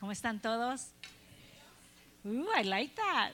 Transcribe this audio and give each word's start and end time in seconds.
¿Cómo 0.00 0.12
están 0.12 0.40
todos? 0.40 0.86
Uh, 2.24 2.46
I 2.58 2.64
like 2.64 2.94
that. 2.94 3.32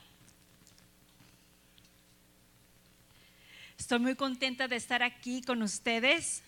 Estoy 3.79 4.01
muy 4.01 4.17
contenta 4.17 4.67
de 4.67 4.74
estar 4.74 5.01
aquí 5.04 5.42
con 5.42 5.63
ustedes. 5.63 6.42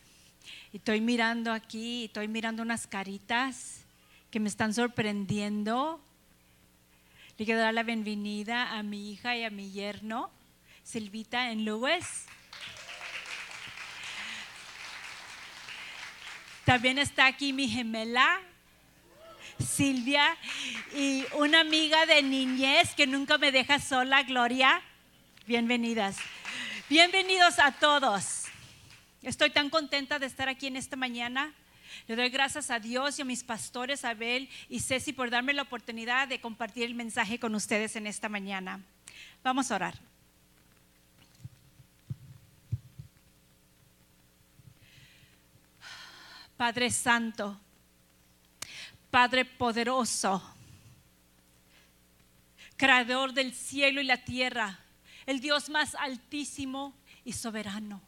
Y 0.72 0.78
estoy 0.78 1.01
mirando 1.01 1.53
aquí, 1.53 2.06
estoy 2.06 2.26
mirando 2.26 2.65
unas 2.65 2.88
caritas 2.88 3.83
que 4.33 4.40
me 4.40 4.49
están 4.49 4.74
sorprendiendo. 4.74 6.01
Le 7.37 7.44
quiero 7.44 7.60
dar 7.60 7.72
la 7.72 7.85
bienvenida 7.85 8.76
a 8.76 8.82
mi 8.82 9.12
hija 9.12 9.37
y 9.37 9.44
a 9.44 9.50
mi 9.50 9.71
yerno, 9.71 10.32
Silvita 10.82 11.53
en 11.53 11.64
Lewis. 11.64 12.24
También 16.64 16.98
está 16.98 17.27
aquí 17.27 17.52
mi 17.52 17.69
gemela, 17.69 18.41
Silvia, 19.65 20.37
y 20.95 21.25
una 21.37 21.61
amiga 21.61 22.07
de 22.07 22.23
niñez 22.23 22.95
que 22.95 23.07
nunca 23.07 23.39
me 23.39 23.53
deja 23.53 23.79
sola, 23.79 24.23
Gloria. 24.23 24.83
Bienvenidas. 25.47 26.16
Bienvenidos 26.89 27.59
a 27.59 27.73
todos. 27.73 28.45
Estoy 29.23 29.51
tan 29.51 29.71
contenta 29.71 30.19
de 30.19 30.27
estar 30.27 30.49
aquí 30.49 30.69
en 30.69 30.77
esta 30.77 30.97
mañana. 30.97 31.52
Le 32.07 32.16
doy 32.16 32.29
gracias 32.29 32.71
a 32.71 32.79
Dios 32.79 33.19
y 33.19 33.23
a 33.23 33.25
mis 33.25 33.45
pastores, 33.45 34.05
Abel 34.05 34.49
y 34.69 34.80
Ceci, 34.80 35.13
por 35.13 35.30
darme 35.30 35.52
la 35.52 35.63
oportunidad 35.63 36.29
de 36.29 36.41
compartir 36.41 36.85
el 36.85 36.95
mensaje 36.95 37.38
con 37.38 37.55
ustedes 37.55 37.97
en 37.97 38.07
esta 38.07 38.29
mañana. 38.29 38.80
Vamos 39.43 39.71
a 39.71 39.77
orar. 39.77 39.95
Padre 46.57 46.91
Santo, 46.91 47.61
Padre 49.11 49.45
poderoso, 49.45 50.43
Creador 52.77 53.32
del 53.32 53.55
cielo 53.55 54.01
y 54.01 54.05
la 54.05 54.24
tierra, 54.24 54.79
el 55.27 55.41
Dios 55.41 55.69
más 55.69 55.96
altísimo 55.96 56.95
y 57.24 57.32
soberano. 57.32 58.01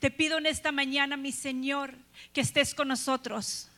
Te 0.00 0.10
pido 0.10 0.38
en 0.38 0.46
esta 0.46 0.72
mañana, 0.72 1.16
mi 1.16 1.30
Señor, 1.30 1.94
que 2.32 2.40
estés 2.40 2.74
con 2.74 2.88
nosotros. 2.88 3.68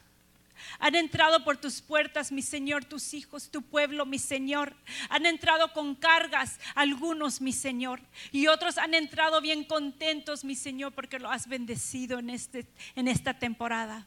Han 0.78 0.94
entrado 0.94 1.42
por 1.44 1.56
tus 1.56 1.80
puertas, 1.80 2.30
mi 2.30 2.42
Señor, 2.42 2.84
tus 2.84 3.12
hijos, 3.12 3.50
tu 3.50 3.62
pueblo, 3.62 4.06
mi 4.06 4.18
Señor. 4.18 4.74
Han 5.08 5.26
entrado 5.26 5.72
con 5.72 5.94
cargas, 5.94 6.60
algunos, 6.74 7.40
mi 7.40 7.52
Señor. 7.52 8.00
Y 8.32 8.46
otros 8.46 8.78
han 8.78 8.94
entrado 8.94 9.40
bien 9.40 9.64
contentos, 9.64 10.44
mi 10.44 10.54
Señor, 10.54 10.92
porque 10.92 11.18
lo 11.18 11.30
has 11.30 11.48
bendecido 11.48 12.18
en, 12.18 12.30
este, 12.30 12.66
en 12.94 13.08
esta 13.08 13.38
temporada. 13.38 14.06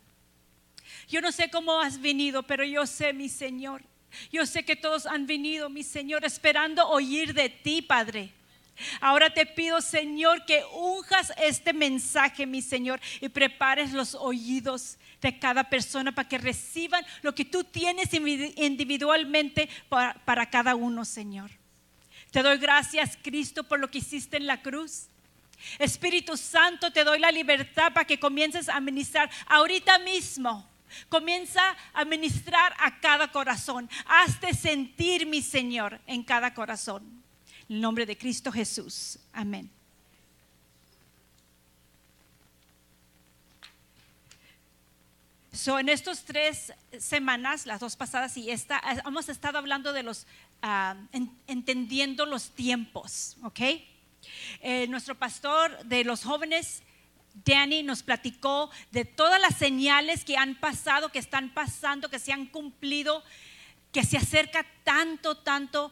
Yo 1.07 1.21
no 1.21 1.31
sé 1.31 1.49
cómo 1.49 1.79
has 1.81 1.99
venido, 1.99 2.43
pero 2.43 2.63
yo 2.63 2.85
sé, 2.85 3.13
mi 3.13 3.29
Señor. 3.29 3.83
Yo 4.31 4.45
sé 4.45 4.63
que 4.63 4.75
todos 4.75 5.05
han 5.05 5.27
venido, 5.27 5.69
mi 5.69 5.83
Señor, 5.83 6.25
esperando 6.25 6.87
oír 6.87 7.33
de 7.33 7.49
ti, 7.49 7.81
Padre. 7.81 8.33
Ahora 9.01 9.29
te 9.29 9.45
pido, 9.45 9.81
Señor, 9.81 10.45
que 10.45 10.63
unjas 10.73 11.33
este 11.41 11.73
mensaje, 11.73 12.45
mi 12.45 12.61
Señor, 12.61 12.99
y 13.21 13.29
prepares 13.29 13.91
los 13.91 14.15
oídos 14.15 14.97
de 15.21 15.39
cada 15.39 15.63
persona 15.63 16.13
para 16.13 16.27
que 16.27 16.37
reciban 16.37 17.03
lo 17.21 17.33
que 17.33 17.45
tú 17.45 17.63
tienes 17.63 18.13
individualmente 18.13 19.67
para, 19.89 20.49
cada 20.49 20.75
uno, 20.75 21.05
Señor. 21.05 21.49
Te 22.31 22.43
doy 22.43 22.57
gracias, 22.57 23.17
Cristo, 23.21 23.63
por 23.63 23.79
lo 23.79 23.89
que 23.89 23.99
hiciste 23.99 24.37
en 24.37 24.45
la 24.45 24.61
cruz. 24.61 25.07
Espíritu 25.79 26.37
Santo, 26.37 26.91
te 26.91 27.03
doy 27.03 27.19
la 27.19 27.31
libertad 27.31 27.91
para 27.93 28.05
que 28.05 28.19
comiences 28.19 28.69
a 28.69 28.79
ministrar 28.79 29.29
ahorita 29.47 29.97
mismo. 29.99 30.69
Comienza 31.09 31.61
a 31.93 32.05
ministrar 32.05 32.73
a 32.79 32.99
cada 32.99 33.31
corazón. 33.31 33.89
Hazte 34.05 34.53
sentir, 34.53 35.25
mi 35.25 35.41
Señor, 35.41 35.99
en 36.07 36.23
cada 36.23 36.53
corazón. 36.53 37.03
En 37.69 37.75
el 37.75 37.81
nombre 37.81 38.05
de 38.05 38.17
Cristo 38.17 38.51
Jesús. 38.51 39.19
Amén. 39.33 39.69
So, 45.57 45.79
en 45.79 45.89
estas 45.89 46.23
tres 46.23 46.71
semanas, 46.99 47.65
las 47.65 47.79
dos 47.79 47.95
pasadas 47.95 48.37
y 48.37 48.51
esta, 48.51 48.79
hemos 49.05 49.27
estado 49.27 49.57
hablando 49.57 49.91
de 49.91 50.03
los, 50.03 50.27
ah, 50.61 50.95
entendiendo 51.47 52.27
los 52.27 52.51
tiempos, 52.51 53.37
¿ok? 53.41 53.59
Eh, 54.61 54.87
nuestro 54.87 55.15
pastor 55.15 55.83
de 55.83 56.03
los 56.03 56.23
jóvenes, 56.23 56.83
Danny, 57.45 57.83
nos 57.83 58.03
platicó 58.03 58.69
de 58.91 59.05
todas 59.05 59.39
las 59.39 59.57
señales 59.57 60.23
que 60.23 60.37
han 60.37 60.55
pasado, 60.55 61.09
que 61.09 61.19
están 61.19 61.53
pasando, 61.53 62.09
que 62.09 62.19
se 62.19 62.33
han 62.33 62.45
cumplido, 62.45 63.23
que 63.91 64.03
se 64.03 64.17
acerca 64.17 64.65
tanto, 64.83 65.37
tanto 65.37 65.91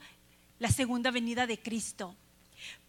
la 0.60 0.70
segunda 0.70 1.12
venida 1.12 1.48
de 1.48 1.60
Cristo. 1.60 2.16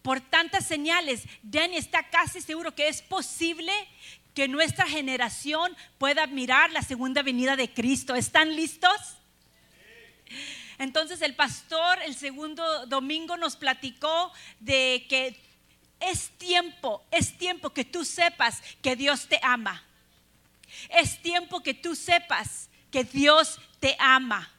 Por 0.03 0.21
tantas 0.21 0.67
señales, 0.67 1.25
Danny 1.43 1.77
está 1.77 2.09
casi 2.11 2.41
seguro 2.41 2.75
que 2.75 2.89
es 2.89 3.03
posible 3.03 3.73
que 4.35 4.49
nuestra 4.49 4.87
generación 4.87 5.75
pueda 5.99 6.27
mirar 6.27 6.71
la 6.71 6.83
segunda 6.83 7.23
venida 7.23 7.57
de 7.57 7.73
Cristo. 7.73 8.15
¿Están 8.15 8.55
listos? 8.55 9.17
Entonces 10.79 11.23
el 11.23 11.35
pastor 11.35 11.99
el 12.05 12.15
segundo 12.15 12.87
domingo 12.87 13.37
nos 13.37 13.57
platicó 13.57 14.33
de 14.61 15.07
que 15.09 15.46
es 16.01 16.31
tiempo, 16.39 17.05
es 17.11 17.37
tiempo 17.37 17.71
que 17.71 17.85
tú 17.85 18.05
sepas 18.05 18.63
que 18.83 18.97
Dios 18.97 19.29
te 19.29 19.41
ama. 19.43 19.83
Es 20.91 21.21
tiempo 21.23 21.63
que 21.63 21.75
tú 21.75 21.95
sepas 21.95 22.69
que 22.91 23.05
Dios 23.05 23.59
te 23.81 23.97
ama. 23.99 24.51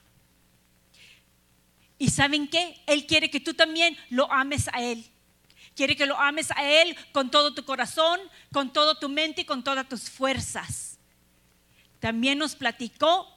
Y 2.00 2.10
saben 2.10 2.48
qué? 2.48 2.80
Él 2.86 3.06
quiere 3.06 3.30
que 3.30 3.40
tú 3.40 3.54
también 3.54 3.98
lo 4.10 4.32
ames 4.32 4.70
a 4.72 4.82
Él. 4.82 5.06
Quiere 5.76 5.96
que 5.96 6.06
lo 6.06 6.18
ames 6.18 6.52
a 6.52 6.64
Él 6.64 6.96
con 7.12 7.30
todo 7.30 7.54
tu 7.54 7.64
corazón, 7.64 8.20
con 8.52 8.74
toda 8.74 9.00
tu 9.00 9.10
mente 9.10 9.42
y 9.42 9.46
con 9.46 9.64
todas 9.64 9.88
tus 9.88 10.10
fuerzas. 10.10 10.98
También 12.00 12.38
nos 12.38 12.56
platicó 12.56 13.28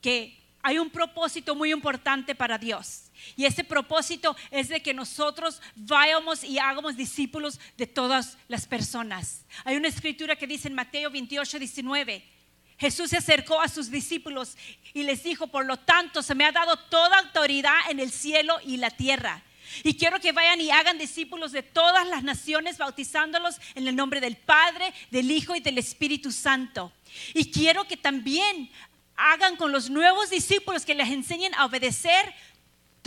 que 0.00 0.38
hay 0.62 0.78
un 0.78 0.90
propósito 0.90 1.54
muy 1.54 1.72
importante 1.72 2.34
para 2.34 2.58
Dios. 2.58 3.07
Y 3.36 3.44
ese 3.44 3.64
propósito 3.64 4.36
es 4.50 4.68
de 4.68 4.82
que 4.82 4.94
nosotros 4.94 5.60
vayamos 5.74 6.44
y 6.44 6.58
hagamos 6.58 6.96
discípulos 6.96 7.60
de 7.76 7.86
todas 7.86 8.38
las 8.48 8.66
personas. 8.66 9.44
Hay 9.64 9.76
una 9.76 9.88
escritura 9.88 10.36
que 10.36 10.46
dice 10.46 10.68
en 10.68 10.74
Mateo 10.74 11.10
28, 11.10 11.58
19 11.58 12.38
Jesús 12.78 13.10
se 13.10 13.16
acercó 13.16 13.60
a 13.60 13.68
sus 13.68 13.90
discípulos 13.90 14.56
y 14.94 15.02
les 15.02 15.24
dijo, 15.24 15.48
por 15.48 15.66
lo 15.66 15.78
tanto, 15.78 16.22
se 16.22 16.36
me 16.36 16.44
ha 16.44 16.52
dado 16.52 16.76
toda 16.76 17.18
autoridad 17.18 17.74
en 17.90 17.98
el 17.98 18.12
cielo 18.12 18.56
y 18.64 18.76
la 18.76 18.90
tierra. 18.90 19.42
Y 19.82 19.94
quiero 19.96 20.20
que 20.20 20.32
vayan 20.32 20.60
y 20.60 20.70
hagan 20.70 20.96
discípulos 20.96 21.52
de 21.52 21.64
todas 21.64 22.06
las 22.06 22.22
naciones, 22.22 22.78
bautizándolos 22.78 23.60
en 23.74 23.86
el 23.88 23.96
nombre 23.96 24.20
del 24.20 24.36
Padre, 24.36 24.94
del 25.10 25.30
Hijo 25.30 25.56
y 25.56 25.60
del 25.60 25.76
Espíritu 25.76 26.30
Santo. 26.30 26.92
Y 27.34 27.50
quiero 27.50 27.84
que 27.86 27.96
también 27.96 28.70
hagan 29.16 29.56
con 29.56 29.72
los 29.72 29.90
nuevos 29.90 30.30
discípulos 30.30 30.86
que 30.86 30.94
les 30.94 31.10
enseñen 31.10 31.52
a 31.56 31.66
obedecer 31.66 32.32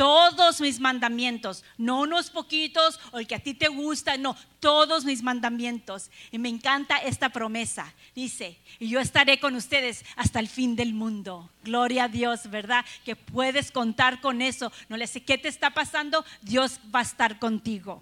todos 0.02 0.60
mis 0.62 0.80
mandamientos, 0.80 1.64
no 1.78 2.02
unos 2.02 2.32
poquitos 2.32 3.00
o 3.12 3.20
el 3.20 3.28
que 3.28 3.36
a 3.36 3.40
ti 3.40 3.54
te 3.54 3.68
gusta, 3.68 4.18
no, 4.18 4.36
todos 4.60 5.06
mis 5.06 5.22
mandamientos. 5.22 6.10
Y 6.32 6.40
me 6.40 6.50
encanta 6.50 6.98
esta 6.98 7.30
promesa. 7.30 7.94
Dice, 8.16 8.58
y 8.80 8.90
yo 8.90 9.00
estaré 9.00 9.40
con 9.40 9.54
ustedes 9.54 10.04
hasta 10.16 10.40
el 10.40 10.48
fin 10.48 10.76
del 10.76 10.96
mundo. 10.96 11.52
Gloria 11.64 12.06
a 12.06 12.08
Dios, 12.08 12.50
¿verdad? 12.50 12.84
Que 13.06 13.16
puedes 13.16 13.72
contar 13.72 14.22
con 14.22 14.42
eso. 14.42 14.72
No 14.90 14.98
le 14.98 15.06
sé 15.06 15.22
qué 15.22 15.38
te 15.38 15.50
está 15.50 15.70
pasando, 15.70 16.26
Dios 16.42 16.80
va 16.94 17.02
a 17.02 17.04
estar 17.04 17.38
contigo. 17.38 18.02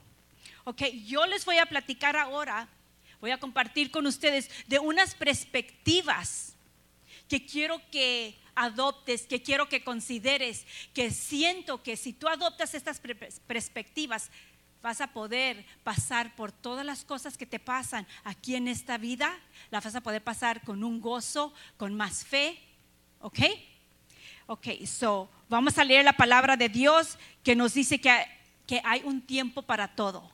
Ok, 0.64 0.84
yo 1.06 1.26
les 1.26 1.44
voy 1.44 1.58
a 1.58 1.66
platicar 1.66 2.16
ahora, 2.16 2.70
voy 3.20 3.32
a 3.32 3.40
compartir 3.40 3.92
con 3.92 4.06
ustedes 4.06 4.50
de 4.68 4.80
unas 4.80 5.16
perspectivas 5.16 6.54
que 7.28 7.46
quiero 7.46 7.82
que 7.92 8.38
adoptes, 8.60 9.26
que 9.26 9.42
quiero 9.42 9.70
que 9.70 9.84
consideres, 9.84 10.66
que 10.94 11.12
siento 11.12 11.82
que 11.82 11.96
si 11.96 12.12
tú 12.12 12.28
adoptas 12.28 12.74
estas 12.74 13.02
perspectivas, 13.48 14.30
vas 14.82 15.00
a 15.00 15.08
poder 15.08 15.66
pasar 15.84 16.36
por 16.36 16.52
todas 16.52 16.86
las 16.86 17.06
cosas 17.06 17.38
que 17.38 17.46
te 17.46 17.60
pasan 17.60 18.06
aquí 18.26 18.56
en 18.56 18.68
esta 18.68 18.98
vida, 18.98 19.38
las 19.72 19.84
vas 19.84 19.96
a 19.96 20.02
poder 20.02 20.22
pasar 20.22 20.62
con 20.62 20.84
un 20.84 21.00
gozo, 21.00 21.54
con 21.78 21.94
más 21.96 22.26
fe, 22.26 22.60
¿ok? 23.22 23.40
Ok, 24.48 24.68
so 24.86 25.30
vamos 25.48 25.78
a 25.78 25.86
leer 25.86 26.04
la 26.04 26.14
palabra 26.14 26.58
de 26.58 26.68
Dios 26.68 27.18
que 27.44 27.56
nos 27.56 27.74
dice 27.74 28.02
que, 28.02 28.26
que 28.68 28.82
hay 28.84 29.02
un 29.06 29.22
tiempo 29.22 29.62
para 29.62 29.88
todo. 29.88 30.30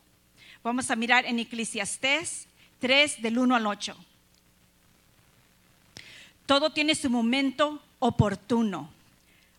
Vamos 0.64 0.90
a 0.90 0.96
mirar 0.96 1.26
en 1.26 1.38
Eclesiastés 1.38 2.48
3 2.80 3.22
del 3.22 3.38
1 3.38 3.56
al 3.56 3.68
8. 3.68 3.96
Todo 6.48 6.72
tiene 6.72 6.96
su 6.96 7.10
momento 7.10 7.82
oportuno. 8.00 8.90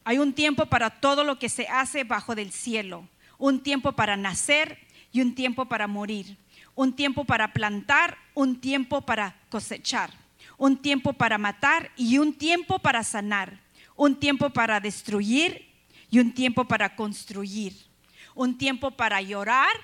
Hay 0.05 0.19
un 0.19 0.33
tiempo 0.33 0.67
para 0.67 0.91
todo 0.91 1.25
lo 1.25 1.39
que 1.39 1.49
se 1.49 1.67
hace 1.69 2.05
bajo 2.05 2.35
del 2.35 2.53
cielo, 2.53 3.09
un 3.39 3.61
tiempo 3.61 3.93
para 3.93 4.17
nacer 4.17 4.79
y 5.13 5.21
un 5.21 5.35
tiempo 5.35 5.67
para 5.67 5.87
morir, 5.87 6.37
un 6.75 6.95
tiempo 6.95 7.25
para 7.25 7.53
plantar, 7.53 8.17
un 8.35 8.61
tiempo 8.61 9.01
para 9.01 9.35
cosechar, 9.49 10.11
un 10.59 10.77
tiempo 10.77 11.13
para 11.13 11.39
matar 11.39 11.91
y 11.97 12.19
un 12.19 12.35
tiempo 12.35 12.79
para 12.79 13.03
sanar, 13.03 13.59
un 13.97 14.15
tiempo 14.15 14.51
para 14.51 14.79
destruir 14.79 15.67
y 16.11 16.19
un 16.19 16.33
tiempo 16.33 16.67
para 16.67 16.95
construir, 16.95 17.75
un 18.35 18.57
tiempo 18.57 18.91
para 18.91 19.21
llorar 19.21 19.75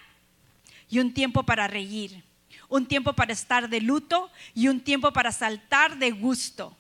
y 0.89 0.99
un 0.99 1.13
tiempo 1.13 1.43
para 1.43 1.67
reír, 1.67 2.23
un 2.69 2.87
tiempo 2.87 3.13
para 3.13 3.33
estar 3.33 3.69
de 3.69 3.81
luto 3.81 4.31
y 4.55 4.69
un 4.69 4.81
tiempo 4.81 5.13
para 5.13 5.33
saltar 5.33 5.99
de 5.99 6.11
gusto, 6.11 6.77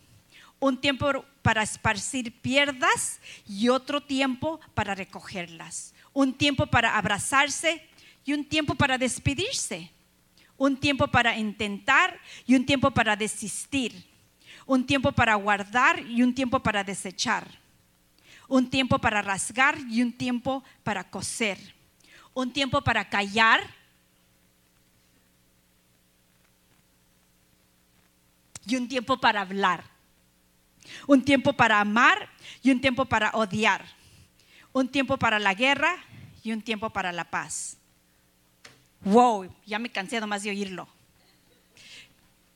un 0.63 0.81
tiempo 0.81 1.25
para 1.43 1.65
esparcir 1.65 2.41
pierdas 2.41 3.19
y 3.49 3.69
otro 3.69 4.01
tiempo 4.01 4.61
para 4.75 4.95
recogerlas, 4.95 5.93
un 6.13 6.33
tiempo 6.35 6.69
para 6.69 6.97
abrazarse 6.97 7.85
y 8.25 8.33
un 8.33 8.45
tiempo 8.45 8.77
para 8.77 8.97
despedirse, 8.97 9.91
un 10.57 10.77
tiempo 10.77 11.09
para 11.09 11.37
intentar 11.37 12.17
y 12.47 12.55
un 12.55 12.65
tiempo 12.65 12.93
para 12.93 13.17
desistir, 13.17 14.07
un 14.65 14.87
tiempo 14.87 15.11
para 15.11 15.35
guardar 15.35 15.99
y 16.07 16.23
un 16.23 16.33
tiempo 16.33 16.61
para 16.61 16.85
desechar, 16.85 17.45
un 18.47 18.71
tiempo 18.71 19.01
para 19.01 19.21
rasgar 19.21 19.77
y 19.91 20.01
un 20.01 20.13
tiempo 20.13 20.63
para 20.85 21.11
coser, 21.11 21.59
un 22.35 22.53
tiempo 22.53 22.81
para 22.83 23.09
callar 23.09 23.69
y 28.65 28.77
un 28.77 28.87
tiempo 28.87 29.21
para 29.21 29.41
hablar 29.41 29.92
un 31.07 31.25
tiempo 31.25 31.53
para 31.53 31.81
amar 31.81 32.29
y 32.63 32.71
un 32.71 32.81
tiempo 32.81 33.05
para 33.05 33.31
odiar, 33.31 33.85
un 34.73 34.89
tiempo 34.89 35.19
para 35.19 35.39
la 35.39 35.55
guerra 35.55 35.97
y 36.43 36.53
un 36.53 36.63
tiempo 36.63 36.91
para 36.91 37.13
la 37.13 37.25
paz. 37.25 37.77
Wow, 39.05 39.53
ya 39.67 39.79
me 39.79 39.91
cansé 39.91 40.21
más 40.27 40.43
de 40.43 40.51
oírlo. 40.51 40.89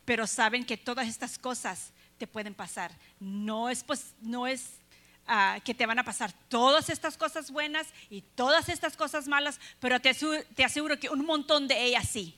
Pero 0.04 0.26
saben 0.26 0.64
que 0.64 0.76
todas 0.76 1.08
estas 1.08 1.38
cosas 1.38 1.92
te 2.18 2.26
pueden 2.26 2.54
pasar. 2.54 2.92
No 3.18 3.68
es, 3.68 3.82
pues, 3.82 4.14
no 4.20 4.46
es 4.46 4.74
ah, 5.26 5.58
que 5.64 5.74
te 5.74 5.86
van 5.86 5.98
a 5.98 6.04
pasar 6.04 6.32
todas 6.48 6.88
estas 6.88 7.16
cosas 7.16 7.50
buenas 7.50 7.88
y 8.10 8.22
todas 8.22 8.68
estas 8.68 8.96
cosas 8.96 9.26
malas, 9.26 9.58
pero 9.80 10.00
te 10.00 10.14
te 10.54 10.64
aseguro 10.64 10.98
que 10.98 11.10
un 11.10 11.26
montón 11.26 11.66
de 11.66 11.84
ellas 11.84 12.08
sí. 12.08 12.36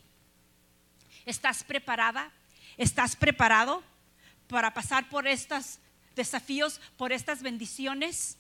¿Estás 1.27 1.63
preparada? 1.63 2.31
¿Estás 2.79 3.15
preparado? 3.15 3.83
Para 4.49 4.73
pasar 4.73 5.09
por 5.09 5.27
estos 5.27 5.79
desafíos, 6.17 6.81
por 6.97 7.13
estas 7.13 7.43
bendiciones, 7.43 8.37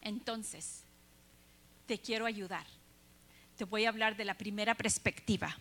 entonces 0.00 0.82
te 1.86 1.98
quiero 1.98 2.26
ayudar. 2.26 2.66
Te 3.56 3.64
voy 3.64 3.84
a 3.84 3.88
hablar 3.88 4.16
de 4.16 4.24
la 4.24 4.34
primera 4.34 4.74
perspectiva. 4.74 5.56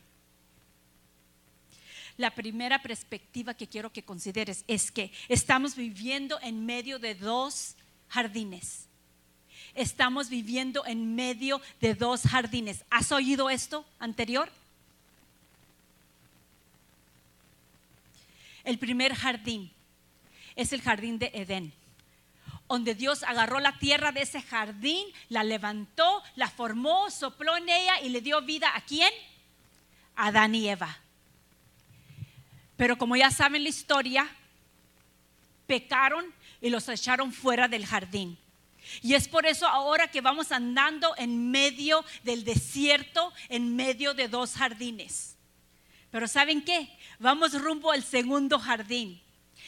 La 2.17 2.35
primera 2.35 2.81
perspectiva 2.81 3.53
que 3.53 3.67
quiero 3.67 3.91
que 3.91 4.03
consideres 4.03 4.63
es 4.67 4.91
que 4.91 5.11
estamos 5.29 5.75
viviendo 5.75 6.39
en 6.41 6.65
medio 6.65 6.99
de 6.99 7.15
dos 7.15 7.75
jardines. 8.09 8.87
Estamos 9.73 10.29
viviendo 10.29 10.85
en 10.85 11.15
medio 11.15 11.61
de 11.79 11.95
dos 11.95 12.23
jardines. 12.23 12.83
¿Has 12.89 13.11
oído 13.11 13.49
esto 13.49 13.85
anterior? 13.99 14.51
El 18.63 18.77
primer 18.79 19.15
jardín 19.15 19.71
es 20.55 20.73
el 20.73 20.81
jardín 20.81 21.17
de 21.19 21.31
Edén, 21.33 21.73
donde 22.67 22.95
Dios 22.95 23.23
agarró 23.23 23.59
la 23.59 23.77
tierra 23.79 24.11
de 24.11 24.21
ese 24.21 24.41
jardín, 24.41 25.05
la 25.29 25.43
levantó, 25.43 26.23
la 26.35 26.49
formó, 26.49 27.09
sopló 27.09 27.57
en 27.57 27.69
ella 27.69 28.01
y 28.01 28.09
le 28.09 28.21
dio 28.21 28.41
vida 28.41 28.71
a 28.75 28.81
quién? 28.81 29.11
A 30.15 30.27
Adán 30.27 30.55
y 30.55 30.69
Eva. 30.69 30.99
Pero 32.77 32.97
como 32.97 33.15
ya 33.15 33.29
saben 33.29 33.63
la 33.63 33.69
historia, 33.69 34.29
pecaron 35.67 36.25
y 36.59 36.69
los 36.69 36.87
echaron 36.89 37.31
fuera 37.31 37.67
del 37.67 37.85
jardín. 37.85 38.37
Y 39.01 39.13
es 39.13 39.27
por 39.27 39.45
eso 39.45 39.67
ahora 39.67 40.09
que 40.09 40.21
vamos 40.21 40.51
andando 40.51 41.15
en 41.17 41.51
medio 41.51 42.03
del 42.23 42.43
desierto, 42.43 43.31
en 43.49 43.75
medio 43.75 44.13
de 44.13 44.27
dos 44.27 44.53
jardines. 44.53 45.37
Pero 46.11 46.27
¿saben 46.27 46.63
qué? 46.63 46.89
Vamos 47.19 47.59
rumbo 47.59 47.91
al 47.91 48.03
segundo 48.03 48.59
jardín. 48.59 49.21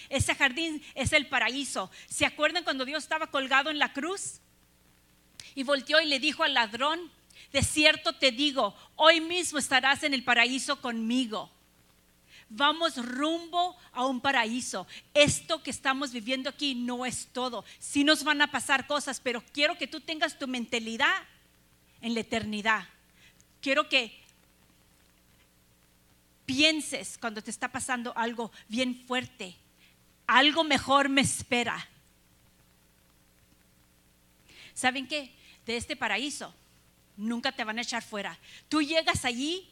Ese 0.09 0.35
jardín 0.35 0.83
es 0.93 1.13
el 1.13 1.27
paraíso. 1.27 1.89
¿Se 2.07 2.25
acuerdan 2.25 2.63
cuando 2.63 2.85
Dios 2.85 3.03
estaba 3.03 3.27
colgado 3.27 3.69
en 3.69 3.79
la 3.79 3.93
cruz? 3.93 4.41
Y 5.55 5.63
volteó 5.63 6.01
y 6.01 6.05
le 6.05 6.19
dijo 6.19 6.43
al 6.43 6.53
ladrón, 6.53 7.11
de 7.51 7.61
cierto 7.61 8.13
te 8.13 8.31
digo, 8.31 8.75
hoy 8.95 9.21
mismo 9.21 9.59
estarás 9.59 10.03
en 10.03 10.13
el 10.13 10.23
paraíso 10.23 10.81
conmigo. 10.81 11.49
Vamos 12.49 12.97
rumbo 12.97 13.77
a 13.93 14.05
un 14.05 14.19
paraíso. 14.19 14.85
Esto 15.13 15.63
que 15.63 15.71
estamos 15.71 16.11
viviendo 16.11 16.49
aquí 16.49 16.75
no 16.75 17.05
es 17.05 17.27
todo. 17.27 17.63
Sí 17.79 18.03
nos 18.03 18.23
van 18.23 18.41
a 18.41 18.51
pasar 18.51 18.85
cosas, 18.85 19.19
pero 19.19 19.43
quiero 19.53 19.77
que 19.77 19.87
tú 19.87 20.01
tengas 20.01 20.37
tu 20.37 20.47
mentalidad 20.47 21.23
en 22.01 22.13
la 22.13 22.19
eternidad. 22.19 22.87
Quiero 23.61 23.87
que 23.87 24.22
pienses 26.45 27.17
cuando 27.17 27.41
te 27.41 27.51
está 27.51 27.71
pasando 27.71 28.13
algo 28.17 28.51
bien 28.67 29.03
fuerte, 29.07 29.55
algo 30.27 30.63
mejor 30.63 31.09
me 31.09 31.21
espera. 31.21 31.87
¿Saben 34.73 35.07
qué? 35.07 35.31
De 35.65 35.77
este 35.77 35.95
paraíso 35.95 36.53
nunca 37.17 37.51
te 37.51 37.63
van 37.63 37.77
a 37.77 37.81
echar 37.81 38.03
fuera. 38.03 38.37
Tú 38.69 38.81
llegas 38.81 39.25
allí, 39.25 39.69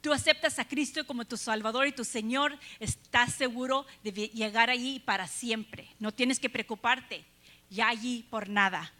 tú 0.00 0.12
aceptas 0.12 0.58
a 0.58 0.66
Cristo 0.66 1.06
como 1.06 1.24
tu 1.24 1.36
Salvador 1.36 1.86
y 1.86 1.92
tu 1.92 2.04
Señor, 2.04 2.58
estás 2.80 3.34
seguro 3.34 3.86
de 4.02 4.12
llegar 4.12 4.70
allí 4.70 4.98
para 5.00 5.26
siempre. 5.26 5.88
No 5.98 6.12
tienes 6.12 6.40
que 6.40 6.50
preocuparte 6.50 7.24
ya 7.70 7.88
allí 7.88 8.24
por 8.30 8.48
nada. 8.48 8.92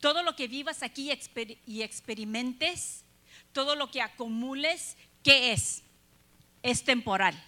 Todo 0.00 0.22
lo 0.22 0.34
que 0.34 0.48
vivas 0.48 0.82
aquí 0.82 1.12
y 1.66 1.82
experimentes, 1.82 3.04
todo 3.52 3.76
lo 3.76 3.90
que 3.90 4.02
acumules, 4.02 4.96
¿Qué 5.22 5.52
es? 5.52 5.82
Es 6.62 6.84
temporal. 6.84 7.40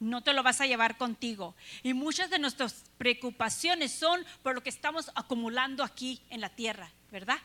No 0.00 0.22
te 0.22 0.32
lo 0.32 0.42
vas 0.42 0.60
a 0.60 0.66
llevar 0.66 0.96
contigo. 0.98 1.54
Y 1.82 1.94
muchas 1.94 2.30
de 2.30 2.38
nuestras 2.38 2.84
preocupaciones 2.98 3.92
son 3.92 4.24
por 4.42 4.54
lo 4.54 4.62
que 4.62 4.70
estamos 4.70 5.10
acumulando 5.14 5.84
aquí 5.84 6.20
en 6.30 6.40
la 6.40 6.48
tierra, 6.48 6.90
¿verdad? 7.10 7.38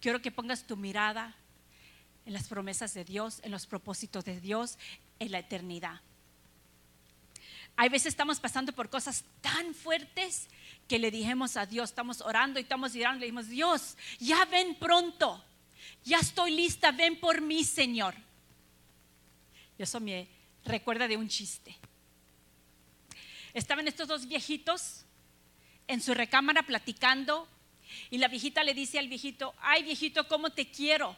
Quiero 0.00 0.22
que 0.22 0.30
pongas 0.30 0.66
tu 0.66 0.76
mirada 0.76 1.34
en 2.26 2.32
las 2.32 2.48
promesas 2.48 2.94
de 2.94 3.04
Dios, 3.04 3.40
en 3.42 3.50
los 3.50 3.66
propósitos 3.66 4.24
de 4.24 4.40
Dios, 4.40 4.78
en 5.18 5.32
la 5.32 5.38
eternidad. 5.38 6.00
Hay 7.76 7.88
veces 7.88 8.08
estamos 8.08 8.38
pasando 8.38 8.72
por 8.72 8.88
cosas 8.88 9.24
tan 9.40 9.74
fuertes 9.74 10.48
que 10.88 10.98
le 10.98 11.10
dijimos 11.10 11.56
a 11.56 11.66
Dios, 11.66 11.90
estamos 11.90 12.20
orando 12.20 12.60
y 12.60 12.62
estamos 12.62 12.94
orando, 12.94 13.20
le 13.20 13.26
dijimos, 13.26 13.48
Dios, 13.48 13.96
ya 14.18 14.44
ven 14.44 14.76
pronto 14.76 15.42
ya 16.04 16.18
estoy 16.18 16.52
lista, 16.52 16.92
ven 16.92 17.18
por 17.18 17.40
mí, 17.40 17.64
Señor. 17.64 18.14
Y 19.78 19.82
eso 19.82 20.00
me 20.00 20.28
recuerda 20.64 21.08
de 21.08 21.16
un 21.16 21.28
chiste. 21.28 21.76
Estaban 23.52 23.86
estos 23.88 24.08
dos 24.08 24.26
viejitos 24.26 25.04
en 25.86 26.00
su 26.00 26.14
recámara 26.14 26.64
platicando 26.64 27.48
y 28.10 28.18
la 28.18 28.28
viejita 28.28 28.64
le 28.64 28.74
dice 28.74 28.98
al 28.98 29.08
viejito, 29.08 29.54
ay 29.60 29.82
viejito, 29.82 30.26
¿cómo 30.26 30.50
te 30.50 30.70
quiero? 30.70 31.16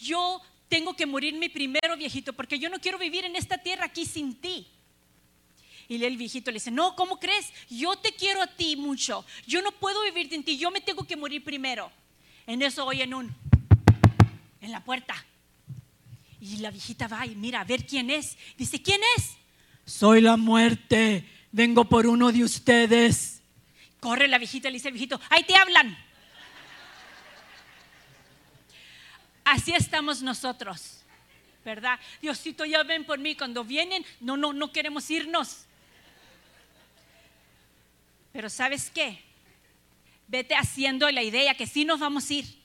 Yo 0.00 0.40
tengo 0.68 0.94
que 0.94 1.06
morirme 1.06 1.50
primero, 1.50 1.96
viejito, 1.96 2.32
porque 2.32 2.58
yo 2.58 2.70
no 2.70 2.80
quiero 2.80 2.98
vivir 2.98 3.24
en 3.24 3.36
esta 3.36 3.58
tierra 3.58 3.86
aquí 3.86 4.06
sin 4.06 4.40
ti. 4.40 4.66
Y 5.88 6.02
el 6.04 6.16
viejito 6.16 6.50
le 6.50 6.56
dice, 6.56 6.70
no, 6.70 6.94
¿cómo 6.94 7.18
crees? 7.18 7.52
Yo 7.68 7.96
te 7.96 8.12
quiero 8.12 8.40
a 8.40 8.46
ti 8.46 8.76
mucho. 8.76 9.26
Yo 9.46 9.60
no 9.60 9.72
puedo 9.72 10.02
vivir 10.04 10.30
sin 10.30 10.44
ti, 10.44 10.56
yo 10.56 10.70
me 10.70 10.80
tengo 10.80 11.04
que 11.04 11.16
morir 11.16 11.42
primero. 11.42 11.90
En 12.50 12.62
eso 12.62 12.84
oyen 12.84 13.14
un 13.14 13.32
en 14.60 14.72
la 14.72 14.82
puerta. 14.82 15.14
Y 16.40 16.56
la 16.56 16.72
viejita 16.72 17.06
va 17.06 17.24
y 17.24 17.36
mira 17.36 17.60
a 17.60 17.64
ver 17.64 17.86
quién 17.86 18.10
es. 18.10 18.36
Dice, 18.58 18.82
¿quién 18.82 19.00
es? 19.16 19.36
Soy 19.86 20.20
la 20.20 20.36
muerte. 20.36 21.24
Vengo 21.52 21.84
por 21.84 22.08
uno 22.08 22.32
de 22.32 22.42
ustedes. 22.42 23.40
Corre 24.00 24.26
la 24.26 24.36
viejita 24.38 24.66
y 24.66 24.72
le 24.72 24.78
dice 24.78 24.88
al 24.88 24.94
viejito, 24.94 25.20
ahí 25.30 25.44
te 25.44 25.54
hablan. 25.54 25.96
Así 29.44 29.72
estamos 29.72 30.20
nosotros, 30.20 31.02
¿verdad? 31.64 32.00
Diosito, 32.20 32.64
ya 32.64 32.82
ven 32.82 33.04
por 33.04 33.20
mí. 33.20 33.36
Cuando 33.36 33.62
vienen, 33.62 34.04
no, 34.18 34.36
no, 34.36 34.52
no 34.52 34.72
queremos 34.72 35.08
irnos. 35.08 35.66
Pero 38.32 38.50
¿sabes 38.50 38.90
qué? 38.92 39.29
Vete 40.30 40.54
haciendo 40.54 41.10
la 41.10 41.22
idea 41.22 41.54
que 41.54 41.66
sí 41.66 41.84
nos 41.84 41.98
vamos 41.98 42.30
a 42.30 42.34
ir. 42.34 42.62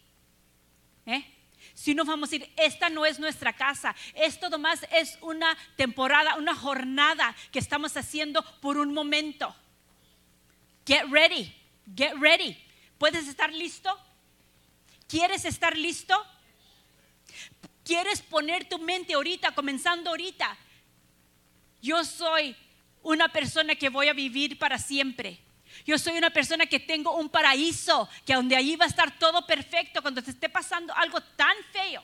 ¿eh? 1.07 1.25
Si 1.73 1.95
nos 1.95 2.05
vamos 2.05 2.31
a 2.31 2.35
ir, 2.35 2.53
esta 2.57 2.89
no 2.89 3.05
es 3.05 3.19
nuestra 3.19 3.53
casa. 3.53 3.95
Esto 4.13 4.49
nomás 4.49 4.85
es 4.91 5.17
una 5.21 5.57
temporada, 5.75 6.35
una 6.35 6.55
jornada 6.55 7.35
que 7.51 7.59
estamos 7.59 7.97
haciendo 7.97 8.43
por 8.61 8.77
un 8.77 8.93
momento. 8.93 9.53
Get 10.85 11.05
ready, 11.09 11.51
get 11.95 12.13
ready. 12.19 12.55
¿Puedes 12.99 13.27
estar 13.27 13.51
listo? 13.51 13.99
¿Quieres 15.07 15.43
estar 15.43 15.75
listo? 15.75 16.15
¿Quieres 17.83 18.21
poner 18.21 18.69
tu 18.69 18.77
mente 18.77 19.13
ahorita, 19.15 19.55
comenzando 19.55 20.11
ahorita? 20.11 20.55
Yo 21.81 22.03
soy 22.03 22.55
una 23.01 23.27
persona 23.29 23.75
que 23.75 23.89
voy 23.89 24.07
a 24.07 24.13
vivir 24.13 24.59
para 24.59 24.77
siempre. 24.77 25.39
Yo 25.85 25.97
soy 25.97 26.17
una 26.17 26.29
persona 26.29 26.65
que 26.65 26.79
tengo 26.79 27.15
un 27.15 27.29
paraíso, 27.29 28.07
que 28.25 28.33
donde 28.33 28.55
allí 28.55 28.75
va 28.75 28.85
a 28.85 28.89
estar 28.89 29.17
todo 29.17 29.45
perfecto. 29.45 30.01
Cuando 30.01 30.21
te 30.23 30.31
esté 30.31 30.49
pasando 30.49 30.93
algo 30.95 31.21
tan 31.21 31.55
feo, 31.71 32.03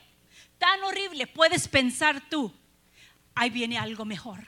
tan 0.57 0.83
horrible, 0.83 1.27
puedes 1.27 1.67
pensar 1.67 2.29
tú, 2.29 2.53
ahí 3.35 3.49
viene 3.49 3.77
algo 3.77 4.05
mejor. 4.05 4.47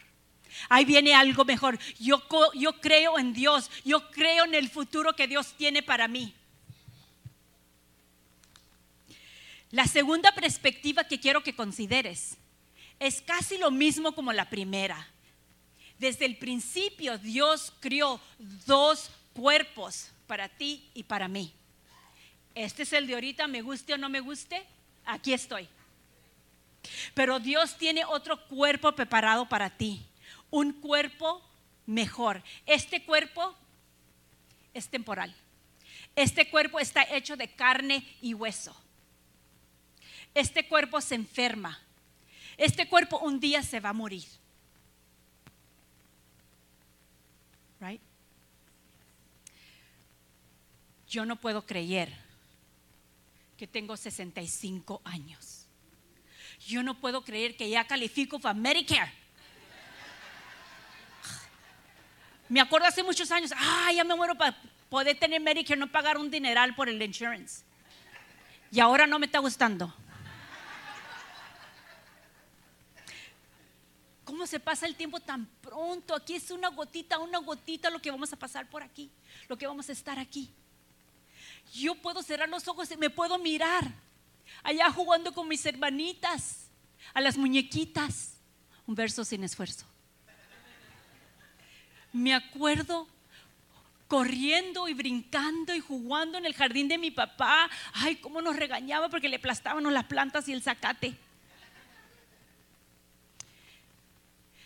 Ahí 0.69 0.85
viene 0.85 1.15
algo 1.15 1.45
mejor. 1.45 1.79
Yo, 1.99 2.21
yo 2.53 2.79
creo 2.79 3.17
en 3.17 3.33
Dios. 3.33 3.69
Yo 3.83 4.11
creo 4.11 4.45
en 4.45 4.53
el 4.53 4.69
futuro 4.69 5.15
que 5.15 5.27
Dios 5.27 5.55
tiene 5.57 5.81
para 5.81 6.07
mí. 6.07 6.33
La 9.71 9.87
segunda 9.87 10.31
perspectiva 10.33 11.03
que 11.03 11.19
quiero 11.19 11.41
que 11.41 11.55
consideres 11.55 12.37
es 12.99 13.21
casi 13.21 13.57
lo 13.57 13.71
mismo 13.71 14.13
como 14.13 14.31
la 14.31 14.49
primera. 14.49 15.12
Desde 16.03 16.25
el 16.25 16.35
principio 16.35 17.17
Dios 17.17 17.71
creó 17.79 18.19
dos 18.65 19.09
cuerpos 19.31 20.11
para 20.27 20.49
ti 20.49 20.89
y 20.93 21.03
para 21.03 21.29
mí. 21.29 21.53
Este 22.53 22.83
es 22.83 22.91
el 22.91 23.07
de 23.07 23.13
ahorita, 23.13 23.47
me 23.47 23.61
guste 23.61 23.93
o 23.93 23.97
no 23.97 24.09
me 24.09 24.19
guste, 24.19 24.65
aquí 25.05 25.31
estoy. 25.31 25.69
Pero 27.13 27.39
Dios 27.39 27.77
tiene 27.77 28.03
otro 28.03 28.37
cuerpo 28.47 28.91
preparado 28.91 29.47
para 29.47 29.69
ti, 29.69 30.05
un 30.49 30.73
cuerpo 30.73 31.41
mejor. 31.85 32.43
Este 32.65 33.05
cuerpo 33.05 33.55
es 34.73 34.89
temporal. 34.89 35.33
Este 36.17 36.49
cuerpo 36.49 36.81
está 36.81 37.03
hecho 37.03 37.37
de 37.37 37.47
carne 37.47 38.05
y 38.21 38.33
hueso. 38.33 38.75
Este 40.33 40.67
cuerpo 40.67 40.99
se 40.99 41.15
enferma. 41.15 41.81
Este 42.57 42.89
cuerpo 42.89 43.19
un 43.19 43.39
día 43.39 43.63
se 43.63 43.79
va 43.79 43.91
a 43.91 43.93
morir. 43.93 44.42
Yo 51.07 51.25
no 51.25 51.35
puedo 51.35 51.65
creer 51.65 52.11
que 53.57 53.67
tengo 53.67 53.95
65 53.95 55.01
años. 55.03 55.67
Yo 56.65 56.81
no 56.81 56.99
puedo 56.99 57.23
creer 57.23 57.55
que 57.55 57.69
ya 57.69 57.85
califico 57.85 58.39
para 58.39 58.53
Medicare. 58.53 59.11
Me 62.49 62.59
acuerdo 62.59 62.87
hace 62.87 63.03
muchos 63.03 63.31
años, 63.31 63.51
ah, 63.55 63.91
ya 63.93 64.03
me 64.03 64.15
muero 64.15 64.35
para 64.35 64.57
poder 64.89 65.17
tener 65.19 65.39
Medicare, 65.39 65.79
no 65.79 65.91
pagar 65.91 66.17
un 66.17 66.31
dineral 66.31 66.75
por 66.75 66.89
el 66.89 67.01
insurance. 67.01 67.63
Y 68.71 68.79
ahora 68.79 69.05
no 69.05 69.19
me 69.19 69.27
está 69.27 69.39
gustando. 69.39 69.93
¿Cómo 74.43 74.51
se 74.51 74.59
pasa 74.59 74.85
el 74.85 74.95
tiempo 74.95 75.21
tan 75.21 75.45
pronto? 75.61 76.13
Aquí 76.13 76.35
es 76.35 76.51
una 76.51 76.67
gotita, 76.67 77.17
una 77.17 77.37
gotita 77.37 77.89
lo 77.89 78.01
que 78.01 78.11
vamos 78.11 78.33
a 78.33 78.35
pasar 78.35 78.69
por 78.69 78.83
aquí, 78.83 79.09
lo 79.47 79.57
que 79.57 79.65
vamos 79.65 79.87
a 79.87 79.93
estar 79.93 80.19
aquí 80.19 80.53
yo 81.73 81.95
puedo 81.95 82.21
cerrar 82.21 82.49
los 82.49 82.67
ojos 82.67 82.91
y 82.91 82.97
me 82.97 83.09
puedo 83.09 83.37
mirar 83.39 83.91
allá 84.61 84.91
jugando 84.91 85.33
con 85.33 85.47
mis 85.47 85.65
hermanitas, 85.65 86.67
a 87.13 87.21
las 87.21 87.37
muñequitas. 87.37 88.37
Un 88.85 88.95
verso 88.95 89.23
sin 89.23 89.43
esfuerzo. 89.43 89.85
Me 92.11 92.33
acuerdo 92.33 93.07
corriendo 94.07 94.87
y 94.87 94.93
brincando 94.93 95.73
y 95.73 95.79
jugando 95.79 96.37
en 96.37 96.45
el 96.45 96.53
jardín 96.53 96.87
de 96.87 96.97
mi 96.97 97.11
papá. 97.11 97.69
Ay, 97.93 98.17
cómo 98.17 98.41
nos 98.41 98.55
regañaba 98.55 99.09
porque 99.09 99.29
le 99.29 99.37
aplastábamos 99.37 99.91
las 99.91 100.05
plantas 100.05 100.47
y 100.47 100.53
el 100.53 100.61
zacate. 100.61 101.17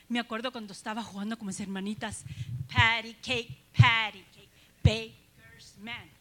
Me 0.10 0.20
acuerdo 0.20 0.52
cuando 0.52 0.74
estaba 0.74 1.04
jugando 1.04 1.38
con 1.38 1.48
mis 1.48 1.60
hermanitas. 1.60 2.24
Patty 2.74 3.14
cake, 3.22 3.58
patty 3.74 4.24
cake, 4.34 4.50
baker's 4.84 5.74
man 5.82 6.18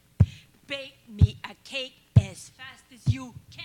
bake 0.66 0.95
me 1.09 1.37
a 1.45 1.55
cake 1.64 1.95
as 2.16 2.50
fast 2.50 2.85
as 2.93 3.12
you 3.12 3.33
can. 3.50 3.64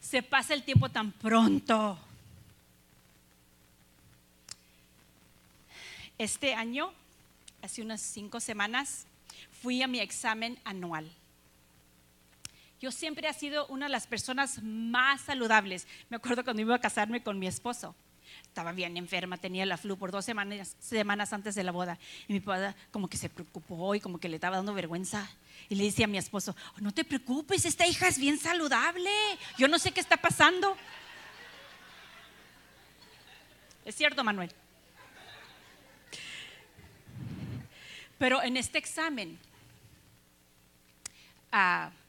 Se 0.00 0.22
pasa 0.22 0.54
el 0.54 0.62
tiempo 0.62 0.88
tan 0.88 1.12
pronto. 1.12 1.98
Este 6.18 6.54
año, 6.54 6.92
hace 7.62 7.80
unas 7.80 8.00
cinco 8.00 8.40
semanas, 8.40 9.06
fui 9.62 9.82
a 9.82 9.86
mi 9.86 10.00
examen 10.00 10.58
anual. 10.64 11.08
Yo 12.80 12.90
siempre 12.90 13.28
he 13.28 13.34
sido 13.34 13.66
una 13.66 13.86
de 13.86 13.92
las 13.92 14.06
personas 14.06 14.62
más 14.62 15.20
saludables. 15.20 15.86
Me 16.08 16.16
acuerdo 16.16 16.44
cuando 16.44 16.62
iba 16.62 16.74
a 16.74 16.80
casarme 16.80 17.22
con 17.22 17.38
mi 17.38 17.46
esposo 17.46 17.94
estaba 18.42 18.72
bien 18.72 18.96
enferma, 18.96 19.36
tenía 19.36 19.64
la 19.64 19.76
flu 19.76 19.96
por 19.96 20.10
dos 20.10 20.24
semanas, 20.24 21.32
antes 21.32 21.54
de 21.54 21.62
la 21.64 21.72
boda. 21.72 21.98
Y 22.28 22.32
mi 22.32 22.40
padre 22.40 22.74
como 22.90 23.08
que 23.08 23.16
se 23.16 23.28
preocupó 23.28 23.94
y 23.94 24.00
como 24.00 24.18
que 24.18 24.28
le 24.28 24.36
estaba 24.36 24.56
dando 24.56 24.74
vergüenza. 24.74 25.30
Y 25.68 25.76
le 25.76 25.84
decía 25.84 26.06
a 26.06 26.08
mi 26.08 26.18
esposo, 26.18 26.56
oh, 26.76 26.80
no 26.80 26.92
te 26.92 27.04
preocupes, 27.04 27.64
esta 27.64 27.86
hija 27.86 28.08
es 28.08 28.18
bien 28.18 28.38
saludable. 28.38 29.10
Yo 29.56 29.68
no 29.68 29.78
sé 29.78 29.92
qué 29.92 30.00
está 30.00 30.16
pasando. 30.16 30.76
Es 33.84 33.94
cierto, 33.94 34.24
Manuel. 34.24 34.52
Pero 38.18 38.42
en 38.42 38.56
este 38.56 38.78
examen, 38.78 39.38
mm, 41.52 41.99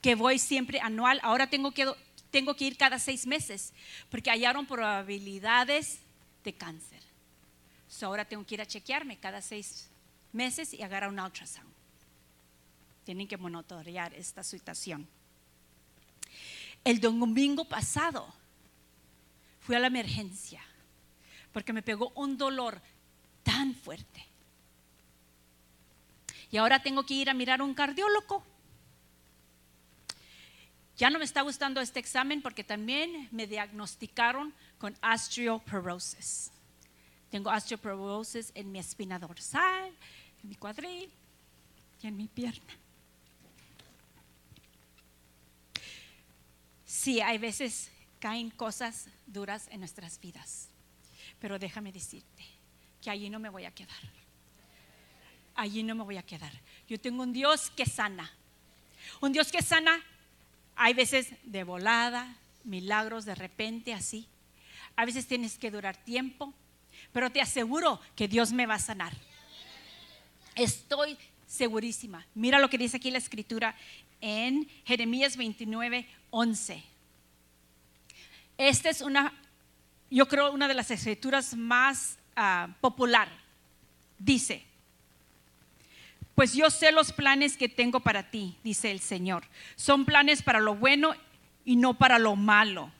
que 0.00 0.14
voy 0.14 0.38
siempre 0.38 0.80
anual, 0.80 1.20
ahora 1.22 1.48
tengo 1.48 1.72
que 1.72 1.86
tengo 2.32 2.56
que 2.56 2.64
ir 2.64 2.76
cada 2.76 2.98
seis 2.98 3.26
meses 3.26 3.72
porque 4.10 4.30
hallaron 4.30 4.66
probabilidades 4.66 6.00
de 6.42 6.54
cáncer. 6.54 7.00
ahora 8.00 8.24
tengo 8.24 8.44
que 8.44 8.54
ir 8.54 8.62
a 8.62 8.66
chequearme 8.66 9.18
cada 9.18 9.40
seis 9.42 9.88
meses 10.32 10.72
y 10.72 10.82
agarrar 10.82 11.10
un 11.10 11.20
ultrasound. 11.20 11.70
Tienen 13.04 13.28
que 13.28 13.36
monitorear 13.36 14.14
esta 14.14 14.42
situación. 14.42 15.06
El 16.84 17.00
domingo 17.00 17.64
pasado 17.64 18.32
fui 19.60 19.76
a 19.76 19.78
la 19.78 19.86
emergencia 19.86 20.64
porque 21.52 21.72
me 21.72 21.82
pegó 21.82 22.12
un 22.16 22.38
dolor 22.38 22.80
tan 23.42 23.74
fuerte. 23.74 24.24
Y 26.52 26.58
ahora 26.58 26.80
tengo 26.80 27.04
que 27.04 27.14
ir 27.14 27.28
a 27.28 27.34
mirar 27.34 27.60
a 27.60 27.64
un 27.64 27.74
cardiólogo 27.74 28.44
ya 30.96 31.10
no 31.10 31.18
me 31.18 31.24
está 31.24 31.42
gustando 31.42 31.80
este 31.80 31.98
examen 31.98 32.42
porque 32.42 32.62
también 32.64 33.28
me 33.32 33.48
diagnosticaron 33.48 34.54
con 34.78 34.96
osteoporosis. 35.02 36.52
Tengo 37.30 37.50
osteoporosis 37.50 38.52
en 38.54 38.70
mi 38.70 38.78
espina 38.78 39.18
dorsal, 39.18 39.92
en 40.42 40.48
mi 40.48 40.54
cuadril 40.54 41.10
y 42.02 42.06
en 42.06 42.16
mi 42.16 42.28
pierna. 42.28 42.78
Sí, 46.84 47.20
hay 47.20 47.38
veces 47.38 47.90
caen 48.20 48.50
cosas 48.50 49.08
duras 49.26 49.66
en 49.72 49.80
nuestras 49.80 50.20
vidas, 50.20 50.68
pero 51.40 51.58
déjame 51.58 51.90
decirte 51.90 52.44
que 53.00 53.10
allí 53.10 53.28
no 53.28 53.40
me 53.40 53.48
voy 53.48 53.64
a 53.64 53.74
quedar. 53.74 54.21
Allí 55.54 55.82
no 55.82 55.94
me 55.94 56.04
voy 56.04 56.16
a 56.16 56.22
quedar. 56.22 56.52
Yo 56.88 56.98
tengo 57.00 57.22
un 57.22 57.32
Dios 57.32 57.70
que 57.70 57.86
sana. 57.86 58.30
Un 59.20 59.32
Dios 59.32 59.50
que 59.50 59.62
sana 59.62 60.02
hay 60.76 60.94
veces 60.94 61.28
de 61.44 61.64
volada, 61.64 62.36
milagros 62.64 63.24
de 63.24 63.34
repente 63.34 63.92
así. 63.92 64.26
A 64.96 65.04
veces 65.04 65.26
tienes 65.26 65.58
que 65.58 65.70
durar 65.70 65.96
tiempo, 65.96 66.52
pero 67.12 67.30
te 67.30 67.40
aseguro 67.40 68.00
que 68.16 68.28
Dios 68.28 68.52
me 68.52 68.66
va 68.66 68.74
a 68.74 68.78
sanar. 68.78 69.12
Estoy 70.54 71.16
segurísima. 71.46 72.26
Mira 72.34 72.58
lo 72.58 72.68
que 72.68 72.78
dice 72.78 72.96
aquí 72.96 73.10
la 73.10 73.18
escritura 73.18 73.74
en 74.20 74.68
Jeremías 74.84 75.36
29, 75.36 76.06
11. 76.30 76.82
Esta 78.58 78.90
es 78.90 79.00
una, 79.00 79.32
yo 80.10 80.28
creo, 80.28 80.52
una 80.52 80.68
de 80.68 80.74
las 80.74 80.90
escrituras 80.90 81.54
más 81.56 82.18
uh, 82.36 82.72
popular. 82.80 83.28
Dice, 84.18 84.64
pues 86.34 86.54
yo 86.54 86.70
sé 86.70 86.92
los 86.92 87.12
planes 87.12 87.56
que 87.56 87.68
tengo 87.68 88.00
para 88.00 88.30
ti, 88.30 88.56
dice 88.64 88.90
el 88.90 89.00
Señor. 89.00 89.44
Son 89.76 90.04
planes 90.04 90.42
para 90.42 90.60
lo 90.60 90.74
bueno 90.74 91.14
y 91.64 91.76
no 91.76 91.94
para 91.94 92.18
lo 92.18 92.36
malo, 92.36 92.90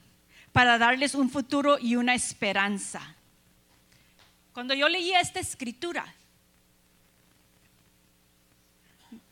para 0.53 0.79
darles 0.79 1.15
un 1.15 1.31
futuro 1.31 1.79
y 1.79 1.97
una 1.97 2.15
esperanza. 2.15 3.17
Cuando 4.53 4.75
yo 4.75 4.89
leía 4.89 5.21
esta 5.21 5.41
escritura, 5.41 6.15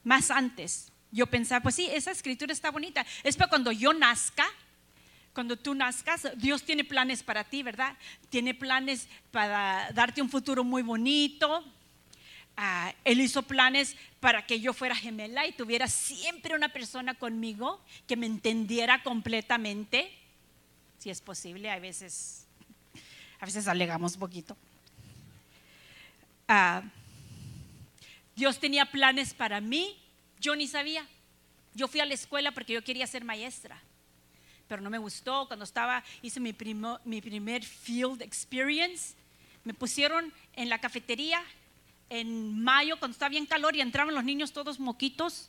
más 0.02 0.30
antes, 0.30 0.90
yo 1.12 1.26
pensaba, 1.26 1.62
pues 1.62 1.74
sí, 1.74 1.88
esa 1.92 2.10
escritura 2.10 2.52
está 2.52 2.70
bonita. 2.70 3.04
Es 3.22 3.36
para 3.36 3.50
cuando 3.50 3.70
yo 3.70 3.92
nazca, 3.92 4.46
cuando 5.34 5.56
tú 5.56 5.74
nazcas, 5.74 6.28
Dios 6.36 6.62
tiene 6.64 6.84
planes 6.84 7.22
para 7.22 7.44
ti, 7.44 7.62
¿verdad? 7.62 7.96
Tiene 8.30 8.54
planes 8.54 9.08
para 9.30 9.90
darte 9.92 10.22
un 10.22 10.30
futuro 10.30 10.64
muy 10.64 10.82
bonito, 10.82 11.64
Ah, 12.62 12.94
él 13.06 13.22
hizo 13.22 13.40
planes 13.40 13.96
para 14.20 14.44
que 14.44 14.60
yo 14.60 14.74
fuera 14.74 14.94
gemela 14.94 15.46
y 15.46 15.52
tuviera 15.52 15.88
siempre 15.88 16.54
una 16.54 16.68
persona 16.68 17.14
conmigo 17.14 17.80
que 18.06 18.18
me 18.18 18.26
entendiera 18.26 19.02
completamente. 19.02 20.12
si 20.98 21.08
es 21.08 21.22
posible, 21.22 21.70
a 21.70 21.78
veces, 21.78 22.44
a 23.40 23.46
veces 23.46 23.66
alegamos 23.66 24.18
poquito. 24.18 24.58
Ah, 26.46 26.82
Dios 28.36 28.60
tenía 28.60 28.84
planes 28.84 29.32
para 29.32 29.62
mí, 29.62 29.96
yo 30.38 30.54
ni 30.54 30.68
sabía. 30.68 31.06
Yo 31.72 31.88
fui 31.88 32.00
a 32.00 32.04
la 32.04 32.12
escuela 32.12 32.52
porque 32.52 32.74
yo 32.74 32.84
quería 32.84 33.06
ser 33.06 33.24
maestra, 33.24 33.80
pero 34.68 34.82
no 34.82 34.90
me 34.90 34.98
gustó. 34.98 35.46
Cuando 35.46 35.64
estaba, 35.64 36.04
hice 36.20 36.40
mi 36.40 36.52
primer 36.52 37.64
field 37.64 38.20
experience, 38.20 39.14
me 39.64 39.72
pusieron 39.72 40.30
en 40.56 40.68
la 40.68 40.78
cafetería 40.78 41.42
en 42.10 42.60
mayo, 42.62 42.98
cuando 42.98 43.14
estaba 43.14 43.30
bien 43.30 43.46
calor 43.46 43.76
y 43.76 43.80
entraban 43.80 44.14
los 44.14 44.24
niños 44.24 44.52
todos 44.52 44.80
moquitos, 44.80 45.48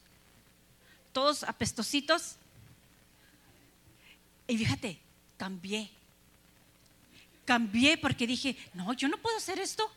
todos 1.11 1.43
apestositos. 1.43 2.35
Y 4.47 4.57
fíjate, 4.57 4.99
cambié. 5.37 5.89
Cambié 7.45 7.97
porque 7.97 8.27
dije, 8.27 8.55
no, 8.75 8.93
yo 8.93 9.07
no 9.07 9.17
puedo 9.17 9.35
hacer 9.37 9.59
esto. 9.59 9.91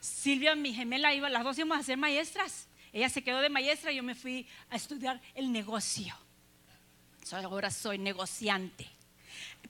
Silvia, 0.00 0.54
mi 0.54 0.74
gemela, 0.74 1.14
iba, 1.14 1.30
las 1.30 1.42
dos 1.42 1.56
íbamos 1.56 1.78
a 1.78 1.82
ser 1.82 1.96
maestras. 1.96 2.66
Ella 2.92 3.08
se 3.08 3.24
quedó 3.24 3.40
de 3.40 3.48
maestra 3.48 3.90
y 3.90 3.96
yo 3.96 4.02
me 4.02 4.14
fui 4.14 4.46
a 4.68 4.76
estudiar 4.76 5.20
el 5.34 5.50
negocio. 5.50 6.14
ahora 7.32 7.70
soy 7.70 7.96
negociante. 7.96 8.86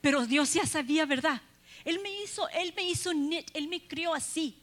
Pero 0.01 0.27
Dios 0.27 0.53
ya 0.53 0.67
sabía, 0.67 1.07
¿verdad? 1.07 1.41
Él 1.85 2.01
me 2.01 2.23
hizo, 2.23 2.49
Él 2.51 2.73
me 2.75 2.85
hizo 2.85 3.11
Él 3.11 3.69
me 3.69 3.87
crió 3.87 4.15
así, 4.15 4.59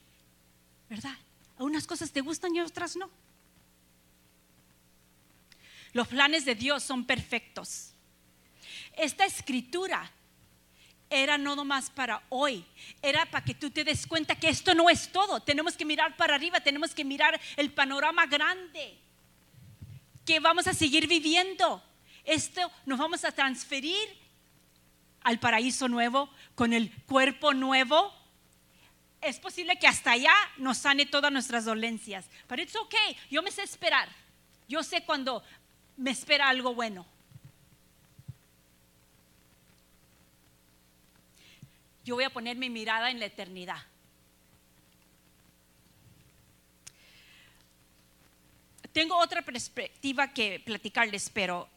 ¿verdad? 0.89 1.15
Unas 1.57 1.85
cosas 1.85 2.11
te 2.11 2.21
gustan 2.21 2.55
y 2.55 2.61
otras 2.61 2.95
no. 2.95 3.09
Los 5.93 6.07
planes 6.07 6.45
de 6.45 6.55
Dios 6.55 6.83
son 6.83 7.05
perfectos. 7.05 7.91
Esta 8.93 9.25
escritura 9.25 10.11
era 11.09 11.37
no 11.37 11.55
nomás 11.55 11.89
para 11.89 12.23
hoy, 12.29 12.65
era 13.01 13.25
para 13.25 13.43
que 13.43 13.53
tú 13.53 13.69
te 13.69 13.83
des 13.83 14.07
cuenta 14.07 14.35
que 14.35 14.47
esto 14.47 14.73
no 14.73 14.89
es 14.89 15.11
todo. 15.11 15.41
Tenemos 15.41 15.75
que 15.75 15.85
mirar 15.85 16.15
para 16.15 16.35
arriba, 16.35 16.61
tenemos 16.61 16.95
que 16.95 17.03
mirar 17.03 17.39
el 17.57 17.71
panorama 17.71 18.25
grande, 18.25 18.97
que 20.25 20.39
vamos 20.39 20.67
a 20.67 20.73
seguir 20.73 21.07
viviendo. 21.07 21.83
Esto 22.23 22.71
nos 22.85 22.97
vamos 22.97 23.25
a 23.25 23.31
transferir 23.31 24.20
al 25.23 25.39
paraíso 25.39 25.87
nuevo, 25.87 26.29
con 26.55 26.73
el 26.73 26.91
cuerpo 27.05 27.53
nuevo, 27.53 28.13
es 29.21 29.39
posible 29.39 29.77
que 29.77 29.87
hasta 29.87 30.11
allá 30.11 30.33
nos 30.57 30.79
sane 30.79 31.05
todas 31.05 31.31
nuestras 31.31 31.65
dolencias. 31.65 32.25
Pero 32.47 32.61
es 32.61 32.75
ok, 32.75 32.95
yo 33.29 33.43
me 33.43 33.51
sé 33.51 33.61
esperar. 33.61 34.09
Yo 34.67 34.81
sé 34.83 35.03
cuando 35.03 35.43
me 35.97 36.11
espera 36.11 36.49
algo 36.49 36.73
bueno. 36.73 37.05
Yo 42.03 42.15
voy 42.15 42.23
a 42.23 42.31
poner 42.31 42.57
mi 42.57 42.69
mirada 42.69 43.11
en 43.11 43.19
la 43.19 43.25
eternidad. 43.25 43.77
Tengo 48.91 49.17
otra 49.17 49.41
perspectiva 49.43 50.33
que 50.33 50.59
platicarles, 50.59 51.29
pero 51.29 51.69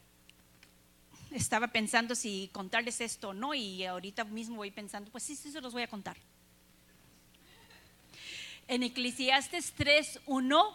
estaba 1.35 1.67
pensando 1.67 2.15
si 2.15 2.49
contarles 2.53 3.01
esto 3.01 3.29
o 3.29 3.33
no 3.33 3.53
y 3.53 3.85
ahorita 3.85 4.23
mismo 4.23 4.57
voy 4.57 4.71
pensando, 4.71 5.11
pues 5.11 5.23
sí, 5.23 5.35
sí, 5.35 5.51
se 5.51 5.61
los 5.61 5.73
voy 5.73 5.83
a 5.83 5.87
contar. 5.87 6.17
En 8.67 8.83
Eclesiastes 8.83 9.75
3.1, 9.77 10.73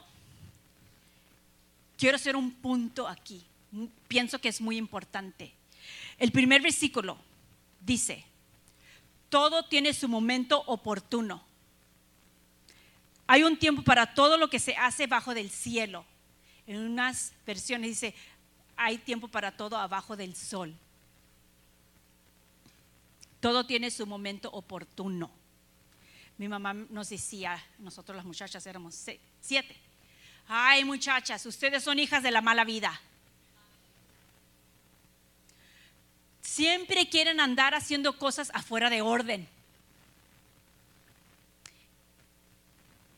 quiero 1.97 2.17
hacer 2.17 2.37
un 2.37 2.52
punto 2.52 3.09
aquí. 3.09 3.45
Pienso 4.07 4.40
que 4.40 4.49
es 4.49 4.61
muy 4.61 4.76
importante. 4.76 5.52
El 6.19 6.31
primer 6.31 6.61
versículo 6.62 7.19
dice, 7.80 8.25
todo 9.28 9.65
tiene 9.65 9.95
su 9.95 10.08
momento 10.08 10.63
oportuno. 10.67 11.43
Hay 13.26 13.45
un 13.45 13.56
tiempo 13.56 13.82
para 13.82 14.15
todo 14.15 14.37
lo 14.37 14.50
que 14.50 14.58
se 14.58 14.76
hace 14.76 15.06
bajo 15.06 15.35
del 15.35 15.50
cielo. 15.50 16.04
En 16.67 16.78
unas 16.78 17.32
versiones 17.47 17.91
dice, 17.91 18.15
hay 18.82 18.97
tiempo 18.97 19.28
para 19.28 19.52
todo 19.52 19.76
abajo 19.76 20.16
del 20.16 20.34
sol. 20.34 20.75
Todo 23.38 23.66
tiene 23.66 23.90
su 23.90 24.06
momento 24.06 24.50
oportuno. 24.50 25.30
Mi 26.38 26.49
mamá 26.49 26.73
nos 26.73 27.10
decía, 27.10 27.62
nosotros 27.78 28.16
las 28.16 28.25
muchachas 28.25 28.66
éramos 28.66 28.95
siete. 29.43 29.76
Ay, 30.49 30.84
muchachas, 30.84 31.45
ustedes 31.45 31.84
son 31.84 31.99
hijas 31.99 32.23
de 32.23 32.30
la 32.30 32.40
mala 32.40 32.64
vida. 32.64 32.99
Siempre 36.40 37.06
quieren 37.10 37.38
andar 37.38 37.75
haciendo 37.75 38.16
cosas 38.16 38.50
afuera 38.54 38.88
de 38.88 39.02
orden. 39.02 39.47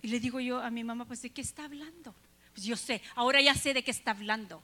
Y 0.03 0.09
le 0.09 0.19
digo 0.19 0.41
yo 0.41 0.61
a 0.61 0.71
mi 0.71 0.83
mamá, 0.83 1.05
pues 1.05 1.23
¿de 1.23 1.31
qué 1.31 1.41
está 1.41 1.67
hablando? 1.67 2.13
Pues 2.53 2.67
yo 2.67 2.77
sé, 2.77 3.01
ahora 3.15 3.41
ya 3.41 3.55
sé 3.55 3.73
de 3.75 3.85
qué 3.85 3.93
está 3.93 4.11
hablando. 4.11 4.61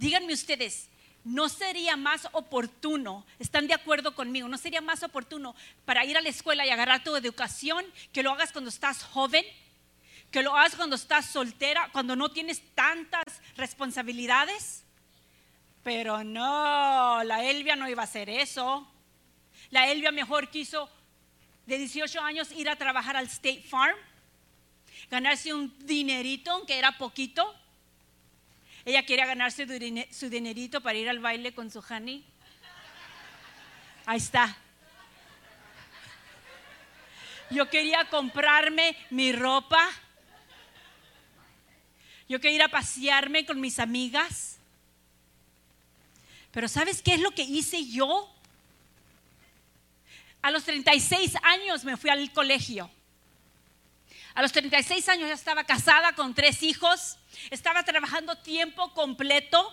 Díganme 0.00 0.32
ustedes, 0.32 0.88
¿no 1.24 1.50
sería 1.50 1.94
más 1.94 2.26
oportuno, 2.32 3.26
están 3.38 3.66
de 3.66 3.74
acuerdo 3.74 4.14
conmigo, 4.14 4.48
no 4.48 4.56
sería 4.56 4.80
más 4.80 5.02
oportuno 5.02 5.54
para 5.84 6.06
ir 6.06 6.16
a 6.16 6.22
la 6.22 6.30
escuela 6.30 6.64
y 6.64 6.70
agarrar 6.70 7.04
tu 7.04 7.14
educación 7.16 7.84
que 8.10 8.22
lo 8.22 8.30
hagas 8.30 8.50
cuando 8.50 8.70
estás 8.70 9.02
joven? 9.04 9.44
Que 10.30 10.42
lo 10.42 10.56
hagas 10.56 10.74
cuando 10.74 10.96
estás 10.96 11.26
soltera, 11.26 11.90
cuando 11.92 12.16
no 12.16 12.30
tienes 12.30 12.62
tantas 12.74 13.42
responsabilidades? 13.58 14.84
Pero 15.84 16.24
no, 16.24 17.22
la 17.22 17.44
Elvia 17.44 17.76
no 17.76 17.86
iba 17.86 18.00
a 18.00 18.04
hacer 18.04 18.30
eso. 18.30 18.90
La 19.68 19.86
Elvia 19.92 20.12
mejor 20.12 20.48
quiso 20.48 20.88
de 21.66 21.76
18 21.76 22.22
años 22.22 22.52
ir 22.52 22.70
a 22.70 22.76
trabajar 22.76 23.18
al 23.18 23.26
State 23.26 23.64
Farm, 23.68 23.98
ganarse 25.10 25.52
un 25.52 25.76
dinerito, 25.86 26.52
aunque 26.52 26.78
era 26.78 26.96
poquito, 26.96 27.54
ella 28.84 29.04
quería 29.04 29.26
ganarse 29.26 29.66
su 30.10 30.28
dinerito 30.28 30.80
para 30.80 30.98
ir 30.98 31.08
al 31.08 31.18
baile 31.18 31.52
con 31.52 31.70
su 31.70 31.84
honey. 31.88 32.24
Ahí 34.06 34.18
está. 34.18 34.56
Yo 37.50 37.68
quería 37.68 38.08
comprarme 38.08 38.96
mi 39.10 39.32
ropa. 39.32 39.90
Yo 42.28 42.40
quería 42.40 42.56
ir 42.56 42.62
a 42.62 42.68
pasearme 42.68 43.44
con 43.44 43.60
mis 43.60 43.78
amigas. 43.78 44.58
Pero 46.52 46.68
¿sabes 46.68 47.02
qué 47.02 47.14
es 47.14 47.20
lo 47.20 47.32
que 47.32 47.42
hice 47.42 47.86
yo? 47.86 48.32
A 50.42 50.50
los 50.50 50.64
36 50.64 51.34
años 51.42 51.84
me 51.84 51.96
fui 51.96 52.08
al 52.08 52.32
colegio. 52.32 52.90
A 54.34 54.42
los 54.42 54.52
36 54.52 55.08
años 55.08 55.28
ya 55.28 55.34
estaba 55.34 55.64
casada 55.64 56.14
con 56.14 56.34
tres 56.34 56.62
hijos, 56.62 57.18
estaba 57.50 57.82
trabajando 57.82 58.36
tiempo 58.36 58.94
completo, 58.94 59.72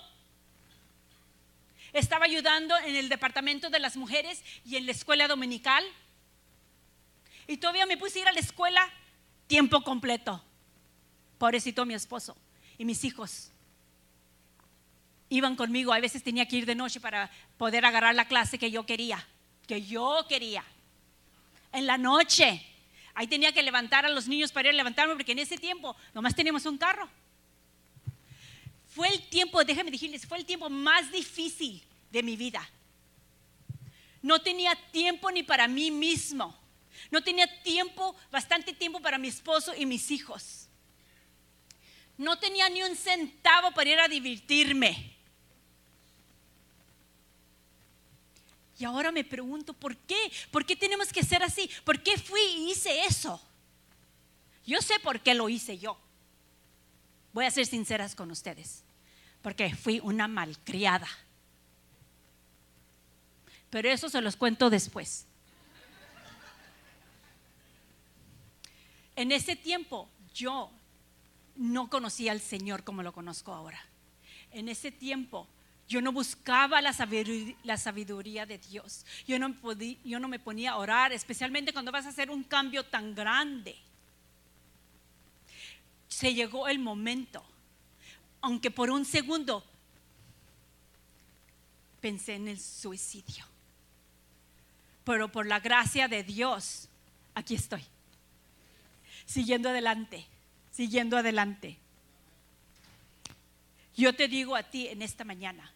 estaba 1.94 2.26
ayudando 2.26 2.76
en 2.80 2.96
el 2.96 3.10
departamento 3.10 3.70
de 3.70 3.80
las 3.80 3.98
mujeres 3.98 4.44
y 4.66 4.76
en 4.76 4.86
la 4.86 4.92
escuela 4.92 5.28
dominical. 5.28 5.84
Y 7.48 7.58
todavía 7.58 7.86
me 7.86 7.98
puse 7.98 8.20
a 8.20 8.22
ir 8.24 8.28
a 8.28 8.34
la 8.34 8.40
escuela 8.40 8.82
tiempo 9.48 9.82
completo. 9.82 10.44
Pobrecito 11.38 11.86
mi 11.86 11.94
esposo 11.94 12.36
y 12.78 12.86
mis 12.86 13.04
hijos. 13.04 13.52
Iban 15.30 15.56
conmigo, 15.56 15.94
a 15.94 16.00
veces 16.00 16.24
tenía 16.24 16.48
que 16.48 16.58
ir 16.58 16.66
de 16.66 16.76
noche 16.76 17.00
para 17.00 17.30
poder 17.58 17.86
agarrar 17.86 18.16
la 18.16 18.28
clase 18.28 18.58
que 18.58 18.72
yo 18.72 18.86
quería, 18.86 19.26
que 19.68 19.86
yo 19.86 20.26
quería. 20.28 20.64
En 21.72 21.86
la 21.86 21.98
noche 21.98 22.66
Ahí 23.18 23.26
tenía 23.26 23.52
que 23.52 23.64
levantar 23.64 24.06
a 24.06 24.10
los 24.10 24.28
niños 24.28 24.52
para 24.52 24.68
ir 24.68 24.76
a 24.76 24.78
levantarme 24.78 25.16
porque 25.16 25.32
en 25.32 25.40
ese 25.40 25.58
tiempo 25.58 25.96
nomás 26.14 26.36
teníamos 26.36 26.68
un 26.68 26.78
carro. 26.78 27.10
Fue 28.94 29.08
el 29.08 29.28
tiempo, 29.28 29.64
déjenme 29.64 29.90
decirles, 29.90 30.28
fue 30.28 30.38
el 30.38 30.46
tiempo 30.46 30.70
más 30.70 31.12
difícil 31.12 31.84
de 32.12 32.22
mi 32.22 32.38
vida. 32.38 32.62
No 34.22 34.40
tenía 34.40 34.76
tiempo 34.92 35.32
ni 35.32 35.42
para 35.42 35.68
mí 35.68 35.90
mismo. 35.90 36.56
No 37.10 37.24
tenía 37.24 37.48
tiempo, 37.64 38.16
bastante 38.30 38.72
tiempo 38.72 39.00
para 39.00 39.18
mi 39.18 39.30
esposo 39.30 39.74
y 39.76 39.88
mis 39.88 40.12
hijos. 40.12 40.68
No 42.20 42.38
tenía 42.38 42.70
ni 42.70 42.84
un 42.84 42.96
centavo 42.96 43.72
para 43.72 43.90
ir 43.90 44.00
a 44.00 44.08
divertirme. 44.08 45.17
Y 48.80 48.86
ahora 48.86 49.12
me 49.12 49.24
pregunto, 49.24 49.74
¿por 49.74 49.96
qué? 49.98 50.32
¿Por 50.52 50.66
qué 50.66 50.76
tenemos 50.76 51.12
que 51.12 51.24
ser 51.24 51.42
así? 51.42 51.70
¿Por 51.84 52.02
qué 52.04 52.18
fui 52.18 52.42
y 52.42 52.72
hice 52.72 53.06
eso? 53.06 53.42
Yo 54.66 54.82
sé 54.82 55.00
por 55.00 55.22
qué 55.22 55.34
lo 55.34 55.50
hice 55.50 55.78
yo. 55.78 55.98
Voy 57.34 57.46
a 57.46 57.52
ser 57.52 57.66
sinceras 57.66 58.16
con 58.16 58.30
ustedes. 58.30 58.84
Porque 59.42 59.76
fui 59.76 60.00
una 60.04 60.28
malcriada. 60.28 61.08
Pero 63.70 63.90
eso 63.90 64.10
se 64.10 64.22
los 64.22 64.36
cuento 64.36 64.70
después. 64.70 65.26
En 69.16 69.32
ese 69.32 69.56
tiempo 69.56 70.10
yo 70.34 70.72
no 71.56 71.90
conocía 71.90 72.32
al 72.32 72.42
Señor 72.42 72.84
como 72.84 73.02
lo 73.02 73.12
conozco 73.14 73.54
ahora. 73.54 73.84
En 74.52 74.70
ese 74.70 74.92
tiempo 74.92 75.48
Yo 75.88 76.02
no 76.02 76.12
buscaba 76.12 76.82
la 76.82 76.92
sabiduría, 76.92 78.46
de 78.46 78.58
Dios. 78.58 79.06
Yo 79.26 79.40
no, 79.40 79.50
podí- 79.50 79.98
yo 80.04 80.20
no 80.20 80.28
me 80.28 80.38
ponía 80.40 80.72
a 80.72 80.78
orar, 80.78 81.14
especialmente 81.14 81.72
cuando 81.72 81.92
vas 81.92 82.06
a 82.06 82.10
hacer 82.10 82.30
un 82.30 82.44
cambio 82.44 82.86
tan 82.86 83.16
grande. 83.16 83.76
Se 86.10 86.34
llegó 86.34 86.68
el 86.68 86.80
momento, 86.80 87.44
aunque 88.42 88.70
por 88.70 88.90
un 88.90 89.06
segundo 89.06 89.64
pensé 92.02 92.36
en 92.36 92.50
el 92.50 92.60
suicidio. 92.60 93.46
Pero 95.06 95.32
por 95.32 95.46
la 95.46 95.62
gracia 95.62 96.10
de 96.10 96.24
Dios, 96.24 96.90
aquí 97.34 97.56
estoy. 97.56 97.84
Siguiendo 99.26 99.70
adelante, 99.70 100.26
siguiendo 100.72 101.18
adelante. 101.18 101.78
Yo 103.96 104.14
te 104.14 104.28
digo 104.28 104.56
a 104.56 104.64
ti 104.64 104.88
en 104.90 105.02
esta 105.02 105.24
mañana, 105.24 105.72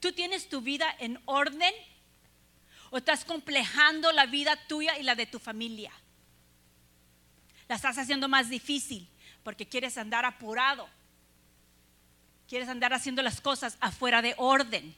¿tú 0.00 0.12
tienes 0.12 0.48
tu 0.48 0.60
vida 0.60 0.86
en 0.98 1.20
orden 1.26 1.72
o 2.90 2.98
estás 2.98 3.24
complejando 3.24 4.12
la 4.12 4.26
vida 4.26 4.56
tuya 4.66 4.98
y 4.98 5.02
la 5.02 5.14
de 5.14 5.26
tu 5.26 5.38
familia? 5.38 5.92
La 7.68 7.76
estás 7.76 7.98
haciendo 7.98 8.28
más 8.28 8.48
difícil 8.48 9.08
porque 9.42 9.68
quieres 9.68 9.98
andar 9.98 10.24
apurado. 10.24 10.88
Quieres 12.48 12.68
andar 12.68 12.94
haciendo 12.94 13.22
las 13.22 13.40
cosas 13.40 13.76
afuera 13.80 14.22
de 14.22 14.34
orden. 14.38 14.94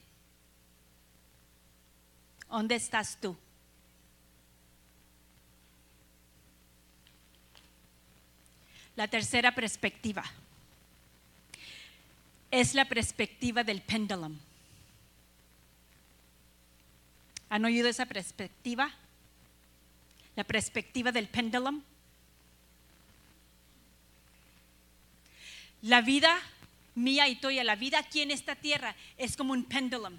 ¿Dónde 2.48 2.76
estás 2.76 3.18
tú? 3.20 3.36
La 8.96 9.08
tercera 9.08 9.54
perspectiva 9.54 10.24
es 12.50 12.74
la 12.74 12.84
perspectiva 12.84 13.64
del 13.64 13.82
pendulum. 13.82 14.38
¿Han 17.50 17.64
oído 17.64 17.88
esa 17.88 18.06
perspectiva? 18.06 18.90
La 20.36 20.44
perspectiva 20.44 21.12
del 21.12 21.28
pendulum. 21.28 21.82
La 25.82 26.00
vida 26.00 26.40
mía 26.94 27.28
y 27.28 27.36
tuya, 27.36 27.64
la 27.64 27.76
vida 27.76 27.98
aquí 27.98 28.22
en 28.22 28.30
esta 28.30 28.54
tierra 28.54 28.94
es 29.18 29.36
como 29.36 29.52
un 29.52 29.64
pendulum. 29.64 30.18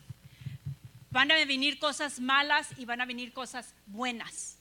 Van 1.09 1.31
a 1.31 1.45
venir 1.45 1.79
cosas 1.79 2.19
malas 2.19 2.69
y 2.77 2.85
van 2.85 3.01
a 3.01 3.05
venir 3.05 3.31
cosas 3.33 3.73
buenas. 3.85 4.57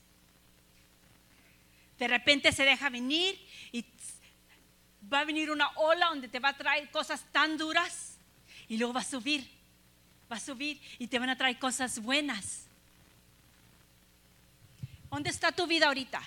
De 1.99 2.09
repente 2.09 2.53
se 2.53 2.65
deja 2.65 2.89
venir 2.89 3.39
y 3.73 3.85
va 5.13 5.21
a 5.21 5.25
venir 5.25 5.51
una 5.51 5.71
ola 5.77 6.07
donde 6.07 6.29
te 6.29 6.39
va 6.39 6.51
a 6.51 6.57
traer 6.57 6.91
cosas 6.91 7.25
tan 7.33 7.59
duras 7.59 8.17
y 8.69 8.77
luego 8.77 8.93
va 8.93 9.01
a 9.01 9.05
subir, 9.05 9.49
va 10.31 10.37
a 10.37 10.41
subir 10.41 10.81
y 10.99 11.07
te 11.07 11.19
van 11.19 11.31
a 11.31 11.37
traer 11.37 11.59
cosas 11.59 11.99
buenas. 12.01 12.67
¿Dónde 15.11 15.31
está 15.31 15.51
tu 15.51 15.67
vida 15.67 15.87
ahorita? 15.87 16.23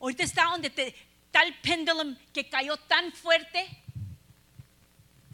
Ahorita 0.00 0.24
está 0.24 0.44
donde 0.44 0.70
te, 0.70 0.96
el 1.44 1.54
pendulum 1.60 2.16
que 2.32 2.48
cayó 2.48 2.76
tan 2.76 3.12
fuerte 3.12 3.66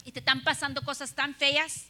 y 0.05 0.11
te 0.11 0.19
están 0.19 0.43
pasando 0.43 0.83
cosas 0.83 1.13
tan 1.15 1.33
feas. 1.35 1.85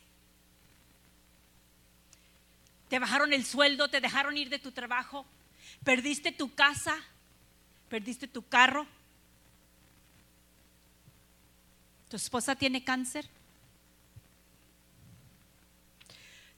Te 2.90 3.00
bajaron 3.00 3.34
el 3.34 3.46
sueldo, 3.46 3.90
te 3.90 4.00
dejaron 4.00 4.38
ir 4.38 4.50
de 4.50 4.60
tu 4.60 4.72
trabajo, 4.72 5.26
perdiste 5.84 6.32
tu 6.32 6.56
casa, 6.56 6.96
perdiste 7.90 8.28
tu 8.28 8.48
carro. 8.48 8.88
¿Tu 12.10 12.16
esposa 12.16 12.56
tiene 12.56 12.84
cáncer? 12.86 13.30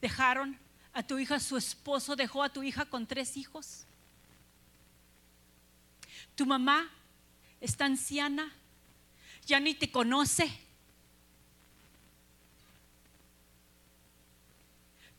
Dejaron 0.02 0.58
a 0.94 1.04
tu 1.04 1.20
hija, 1.20 1.40
su 1.40 1.58
esposo 1.58 2.16
dejó 2.16 2.44
a 2.44 2.50
tu 2.50 2.64
hija 2.64 2.86
con 2.86 3.06
tres 3.06 3.38
hijos. 3.38 3.86
Tu 6.36 6.46
mamá 6.46 6.90
está 7.60 7.86
anciana, 7.86 8.54
ya 9.46 9.60
ni 9.60 9.74
te 9.74 9.92
conoce. 9.92 10.50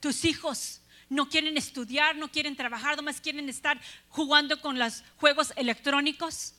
Tus 0.01 0.25
hijos 0.25 0.81
no 1.11 1.29
quieren 1.29 1.57
estudiar, 1.57 2.17
no 2.17 2.31
quieren 2.31 2.57
trabajar, 2.57 2.97
nomás 2.97 3.21
quieren 3.21 3.49
estar 3.49 3.79
jugando 4.09 4.61
con 4.61 4.79
los 4.79 5.03
juegos 5.17 5.53
electrónicos. 5.57 6.55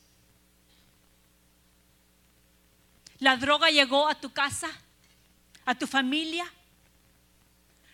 La 3.18 3.36
droga 3.36 3.70
llegó 3.70 4.08
a 4.08 4.20
tu 4.20 4.32
casa, 4.32 4.68
a 5.64 5.74
tu 5.74 5.86
familia. 5.86 6.44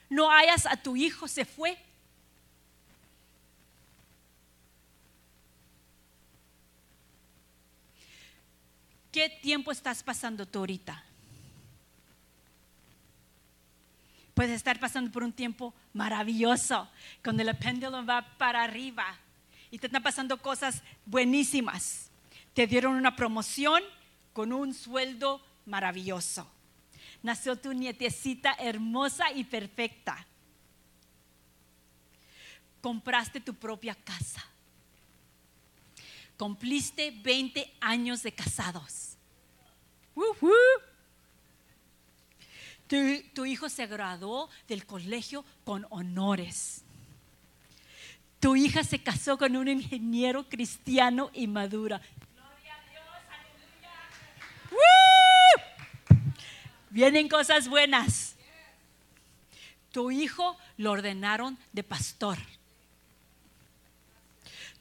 No 0.08 0.30
hayas 0.30 0.66
a 0.66 0.76
tu 0.76 0.96
hijo, 0.96 1.28
se 1.28 1.44
fue. 1.44 1.78
¿Qué 9.12 9.28
tiempo 9.28 9.72
estás 9.72 10.02
pasando 10.02 10.46
tú 10.46 10.60
ahorita? 10.60 11.02
Puedes 14.34 14.54
estar 14.54 14.78
pasando 14.78 15.10
por 15.10 15.24
un 15.24 15.32
tiempo 15.32 15.74
maravilloso, 15.92 16.88
cuando 17.24 17.42
el 17.42 17.56
péndulo 17.56 18.06
va 18.06 18.22
para 18.38 18.62
arriba 18.62 19.04
y 19.70 19.78
te 19.78 19.86
están 19.88 20.02
pasando 20.02 20.40
cosas 20.40 20.82
buenísimas. 21.04 22.10
Te 22.54 22.66
dieron 22.66 22.94
una 22.94 23.16
promoción 23.16 23.82
con 24.32 24.52
un 24.52 24.74
sueldo 24.74 25.44
maravilloso. 25.66 26.48
Nació 27.22 27.56
tu 27.56 27.72
nietecita 27.72 28.54
hermosa 28.58 29.32
y 29.32 29.44
perfecta. 29.44 30.26
Compraste 32.80 33.40
tu 33.40 33.54
propia 33.54 33.94
casa. 33.94 34.44
Cumpliste 36.36 37.10
20 37.10 37.74
años 37.80 38.22
de 38.22 38.32
casados. 38.32 39.16
Woo-hoo. 40.14 40.52
Tu, 42.86 42.96
tu 43.34 43.44
hijo 43.44 43.68
se 43.68 43.86
graduó 43.86 44.48
del 44.68 44.86
colegio 44.86 45.44
con 45.64 45.86
honores. 45.90 46.82
Tu 48.40 48.54
hija 48.54 48.84
se 48.84 49.00
casó 49.00 49.36
con 49.36 49.56
un 49.56 49.68
ingeniero 49.68 50.48
cristiano 50.48 51.30
y 51.34 51.48
madura. 51.48 52.00
Vienen 56.98 57.28
cosas 57.28 57.68
buenas. 57.68 58.34
Tu 59.92 60.10
hijo 60.10 60.56
lo 60.78 60.90
ordenaron 60.90 61.56
de 61.72 61.84
pastor. 61.84 62.36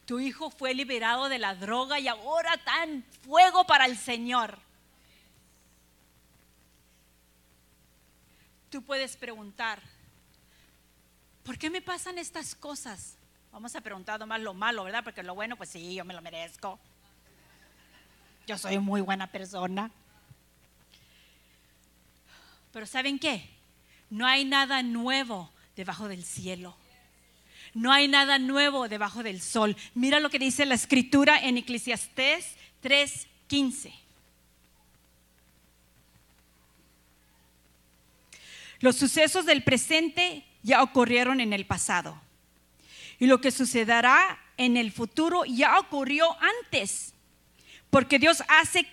Tu 0.08 0.20
hijo 0.20 0.50
fue 0.50 0.74
liberado 0.74 1.30
de 1.30 1.38
la 1.38 1.54
droga 1.54 2.00
y 2.00 2.08
ahora 2.08 2.60
en 2.84 3.04
fuego 3.22 3.68
para 3.68 3.86
el 3.86 3.96
Señor. 3.96 4.58
Tú 8.72 8.82
puedes 8.82 9.16
preguntar, 9.16 9.80
¿por 11.44 11.60
qué 11.60 11.70
me 11.70 11.84
pasan 11.84 12.18
estas 12.18 12.56
cosas? 12.56 13.16
Vamos 13.52 13.76
a 13.76 13.82
preguntar 13.82 14.26
más 14.26 14.42
lo 14.42 14.56
malo, 14.56 14.86
¿verdad? 14.86 15.04
Porque 15.04 15.22
lo 15.22 15.36
bueno, 15.36 15.56
pues 15.56 15.70
sí, 15.70 15.94
yo 15.94 16.04
me 16.04 16.16
lo 16.16 16.24
merezco. 16.24 16.80
Yo 18.48 18.58
soy 18.58 18.80
muy 18.80 19.02
buena 19.02 19.28
persona. 19.28 19.92
Pero 22.72 22.86
¿saben 22.86 23.20
qué? 23.20 23.50
No 24.10 24.26
hay 24.26 24.46
nada 24.46 24.84
nuevo 24.84 25.52
debajo 25.76 26.08
del 26.08 26.24
cielo. 26.24 26.76
No 27.74 27.92
hay 27.92 28.08
nada 28.08 28.40
nuevo 28.40 28.88
debajo 28.88 29.24
del 29.24 29.42
sol. 29.42 29.76
Mira 29.94 30.20
lo 30.20 30.30
que 30.30 30.40
dice 30.40 30.66
la 30.66 30.76
escritura 30.76 31.40
en 31.40 31.58
Eclesiastés 31.58 32.56
3:15. 32.82 33.94
Los 38.80 38.96
sucesos 38.96 39.46
del 39.46 39.64
presente 39.64 40.46
ya 40.64 40.84
ocurrieron 40.84 41.42
en 41.42 41.54
el 41.54 41.66
pasado. 41.66 42.20
Y 43.20 43.26
lo 43.26 43.42
que 43.42 43.52
sucederá 43.52 44.40
en 44.58 44.78
el 44.78 44.92
futuro 44.92 45.46
ya 45.46 45.80
ocurrió 45.80 46.36
antes. 46.64 47.14
Porque 47.90 48.20
Dios 48.20 48.44
hace 48.48 48.86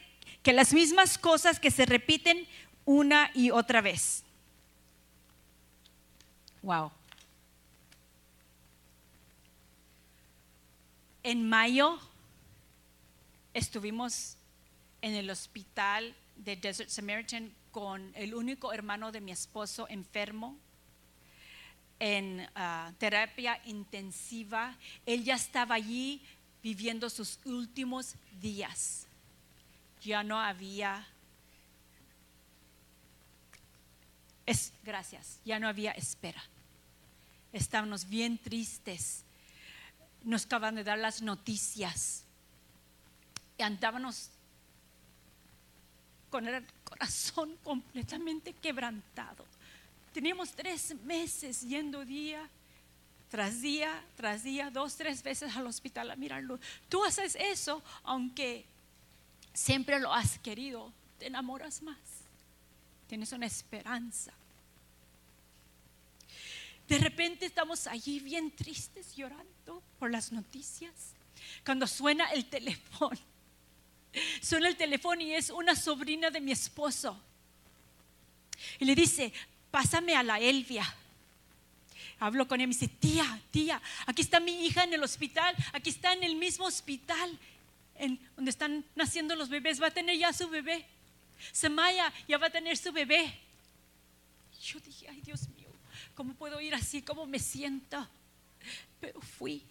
que 0.43 0.53
las 0.53 0.73
mismas 0.73 1.19
cosas 1.19 1.59
que 1.59 1.71
se 1.71 1.87
repiten 1.87 2.47
una 2.85 3.31
y 3.35 3.51
otra 3.51 3.81
vez. 3.81 4.23
Wow. 6.62 6.90
En 11.23 11.49
mayo 11.49 11.99
estuvimos 13.55 14.37
en 15.01 15.14
el 15.14 15.31
hospital 15.31 16.14
de 16.37 16.57
Desert 16.57 16.90
Samaritan 16.90 17.53
con 17.70 18.12
el 18.14 18.35
único 18.35 18.73
hermano 18.73 19.12
de 19.12 19.20
mi 19.20 19.33
esposo 19.33 19.87
enfermo 19.88 20.57
en 21.99 22.47
ah, 22.55 22.92
terapia 22.99 23.61
intensiva. 23.64 24.77
Él 25.07 25.25
ya 25.25 25.35
estaba 25.35 25.77
allí 25.77 26.23
viviendo 26.62 27.09
sus 27.11 27.38
últimos 27.44 28.14
días. 28.40 29.07
Ya 30.03 30.23
no 30.23 30.38
había 30.38 31.07
Es, 34.47 34.73
gracias, 34.83 35.39
ya 35.45 35.59
no 35.59 35.69
había 35.69 35.93
espera. 35.93 36.43
Estábamos 37.53 38.09
bien 38.09 38.39
tristes. 38.39 39.25
Nos 40.23 40.45
acaban 40.45 40.75
de 40.75 40.85
dar 40.85 40.99
las 40.99 41.23
noticias. 41.23 42.25
Y 43.57 43.63
andábamos 43.63 44.31
con 46.31 46.49
el 46.49 46.65
corazón 46.83 47.57
completamente 47.63 48.53
quebrantado. 48.55 49.45
Teníamos 50.13 50.51
tres 50.53 50.95
meses 51.05 51.63
yendo 51.63 52.05
día 52.05 52.49
tras 53.31 53.61
día, 53.61 54.05
tras 54.17 54.45
día, 54.45 54.71
dos, 54.71 54.97
tres 54.97 55.23
veces 55.23 55.57
al 55.57 55.67
hospital 55.67 56.11
a 56.11 56.17
mirarlo. 56.17 56.61
Tú 56.89 57.05
haces 57.05 57.37
eso, 57.39 57.83
aunque 58.05 58.65
siempre 59.53 59.99
lo 59.99 60.13
has 60.13 60.39
querido, 60.39 60.93
te 61.19 61.27
enamoras 61.27 61.83
más. 61.83 61.99
Tienes 63.14 63.31
una 63.31 63.46
esperanza. 63.46 64.33
De 66.88 66.98
repente 66.98 67.46
estamos 67.46 67.87
allí 67.87 68.18
bien 68.18 68.50
tristes, 68.50 69.14
llorando 69.14 69.85
por 70.00 70.11
las 70.11 70.33
noticias. 70.33 70.92
Cuando 71.64 71.87
suena 71.87 72.33
el 72.33 72.46
teléfono, 72.46 73.16
suena 74.42 74.66
el 74.66 74.77
teléfono 74.77 75.22
y 75.22 75.33
es 75.33 75.50
una 75.50 75.77
sobrina 75.77 76.29
de 76.33 76.40
mi 76.40 76.50
esposo. 76.50 77.16
Y 78.81 78.85
le 78.85 78.96
dice, 78.96 79.33
pásame 79.70 80.16
a 80.16 80.24
la 80.24 80.40
Elvia. 80.40 80.85
Hablo 82.18 82.48
con 82.48 82.61
ella 82.61 82.68
y 82.68 82.74
dice, 82.74 82.88
tía, 82.88 83.40
tía, 83.53 83.81
aquí 84.07 84.22
está 84.22 84.40
mi 84.40 84.66
hija 84.66 84.83
en 84.83 84.94
el 84.94 85.05
hospital, 85.05 85.55
aquí 85.72 85.90
está 85.90 86.14
en 86.14 86.24
el 86.24 86.35
mismo 86.35 86.64
hospital 86.64 87.38
en 87.94 88.18
donde 88.35 88.50
están 88.50 88.85
naciendo 88.96 89.37
los 89.37 89.50
bebés, 89.50 89.81
va 89.81 89.87
a 89.87 89.92
tener 89.92 90.18
ya 90.18 90.33
su 90.33 90.48
bebé. 90.48 90.85
Semaya 91.53 92.12
ya 92.27 92.38
va 92.38 92.47
a 92.47 92.51
tener 92.51 92.77
su 92.77 92.92
bebé. 92.92 93.38
Yo 94.62 94.81
dije, 94.81 95.09
ay 95.09 95.20
Dios 95.20 95.49
mío, 95.49 95.68
¿cómo 96.14 96.35
puedo 96.35 96.61
ir 96.61 96.75
así? 96.75 97.03
¿Cómo 97.03 97.27
me 97.27 97.38
siento? 97.38 98.07
Pero 99.01 99.20
fui. 99.20 99.62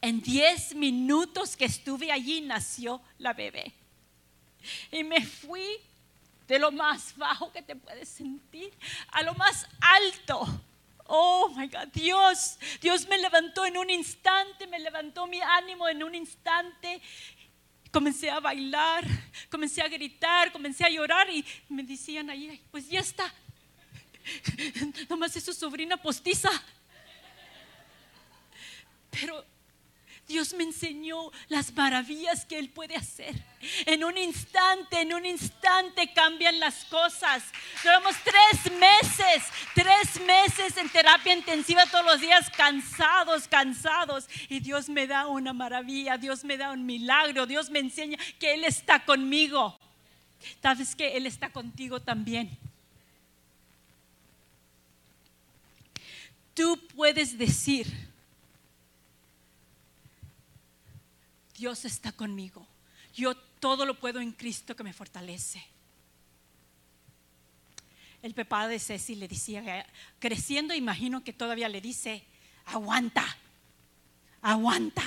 En 0.00 0.20
10 0.20 0.74
minutos 0.74 1.56
que 1.56 1.66
estuve 1.66 2.10
allí 2.10 2.40
nació 2.40 3.00
la 3.18 3.32
bebé. 3.32 3.72
Y 4.90 5.04
me 5.04 5.24
fui 5.24 5.78
de 6.48 6.58
lo 6.58 6.72
más 6.72 7.16
bajo 7.16 7.52
que 7.52 7.62
te 7.62 7.76
puedes 7.76 8.08
sentir 8.08 8.72
a 9.12 9.22
lo 9.22 9.34
más 9.34 9.66
alto. 9.80 10.46
Oh 11.06 11.48
my 11.56 11.66
God, 11.68 11.88
Dios, 11.92 12.58
Dios 12.80 13.06
me 13.08 13.18
levantó 13.18 13.66
en 13.66 13.76
un 13.76 13.90
instante, 13.90 14.66
me 14.66 14.78
levantó 14.78 15.26
mi 15.26 15.40
ánimo 15.40 15.88
en 15.88 16.02
un 16.02 16.14
instante. 16.14 17.00
Comencé 17.90 18.30
a 18.30 18.40
bailar, 18.40 19.04
comencé 19.50 19.82
a 19.82 19.88
gritar, 19.88 20.52
comencé 20.52 20.84
a 20.84 20.88
llorar 20.88 21.28
y 21.30 21.44
me 21.68 21.82
decían 21.82 22.30
ahí, 22.30 22.62
pues 22.70 22.88
ya 22.88 23.00
está. 23.00 23.32
Nomás 25.08 25.34
es 25.36 25.44
su 25.44 25.52
sobrina 25.52 25.96
postiza. 25.96 26.50
Pero 29.10 29.44
Dios 30.30 30.54
me 30.54 30.62
enseñó 30.62 31.32
las 31.48 31.74
maravillas 31.74 32.44
que 32.44 32.56
Él 32.56 32.70
puede 32.70 32.94
hacer. 32.94 33.34
En 33.84 34.04
un 34.04 34.16
instante, 34.16 35.00
en 35.00 35.12
un 35.12 35.26
instante 35.26 36.12
cambian 36.12 36.60
las 36.60 36.84
cosas. 36.84 37.42
Llevamos 37.82 38.14
tres 38.22 38.72
meses, 38.78 39.42
tres 39.74 40.20
meses 40.24 40.76
en 40.76 40.88
terapia 40.88 41.34
intensiva 41.34 41.84
todos 41.86 42.04
los 42.06 42.20
días, 42.20 42.48
cansados, 42.56 43.48
cansados. 43.48 44.28
Y 44.48 44.60
Dios 44.60 44.88
me 44.88 45.08
da 45.08 45.26
una 45.26 45.52
maravilla, 45.52 46.16
Dios 46.16 46.44
me 46.44 46.56
da 46.56 46.70
un 46.70 46.86
milagro, 46.86 47.44
Dios 47.44 47.68
me 47.68 47.80
enseña 47.80 48.16
que 48.38 48.54
Él 48.54 48.62
está 48.62 49.04
conmigo. 49.04 49.76
Sabes 50.62 50.94
que 50.94 51.16
Él 51.16 51.26
está 51.26 51.50
contigo 51.50 52.00
también. 52.00 52.56
Tú 56.54 56.78
puedes 56.94 57.36
decir, 57.36 58.09
Dios 61.60 61.84
está 61.84 62.10
conmigo. 62.10 62.66
Yo 63.14 63.34
todo 63.36 63.84
lo 63.84 64.00
puedo 64.00 64.18
en 64.18 64.32
Cristo 64.32 64.74
que 64.74 64.82
me 64.82 64.94
fortalece. 64.94 65.62
El 68.22 68.32
papá 68.32 68.66
de 68.66 68.78
Ceci 68.78 69.14
le 69.14 69.28
decía, 69.28 69.86
creciendo, 70.18 70.72
imagino 70.72 71.22
que 71.22 71.34
todavía 71.34 71.68
le 71.68 71.82
dice, 71.82 72.24
aguanta, 72.64 73.36
aguanta. 74.40 75.02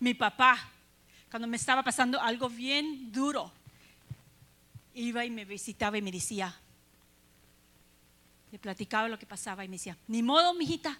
Mi 0.00 0.12
papá, 0.14 0.70
cuando 1.30 1.46
me 1.46 1.56
estaba 1.56 1.84
pasando 1.84 2.20
algo 2.20 2.48
bien 2.48 3.12
duro, 3.12 3.52
iba 4.92 5.24
y 5.24 5.30
me 5.30 5.44
visitaba 5.44 5.98
y 5.98 6.02
me 6.02 6.10
decía, 6.10 6.52
le 8.50 8.58
platicaba 8.58 9.06
lo 9.06 9.20
que 9.20 9.26
pasaba 9.26 9.64
y 9.64 9.68
me 9.68 9.76
decía, 9.76 9.96
ni 10.08 10.20
modo, 10.24 10.52
mijita, 10.54 10.98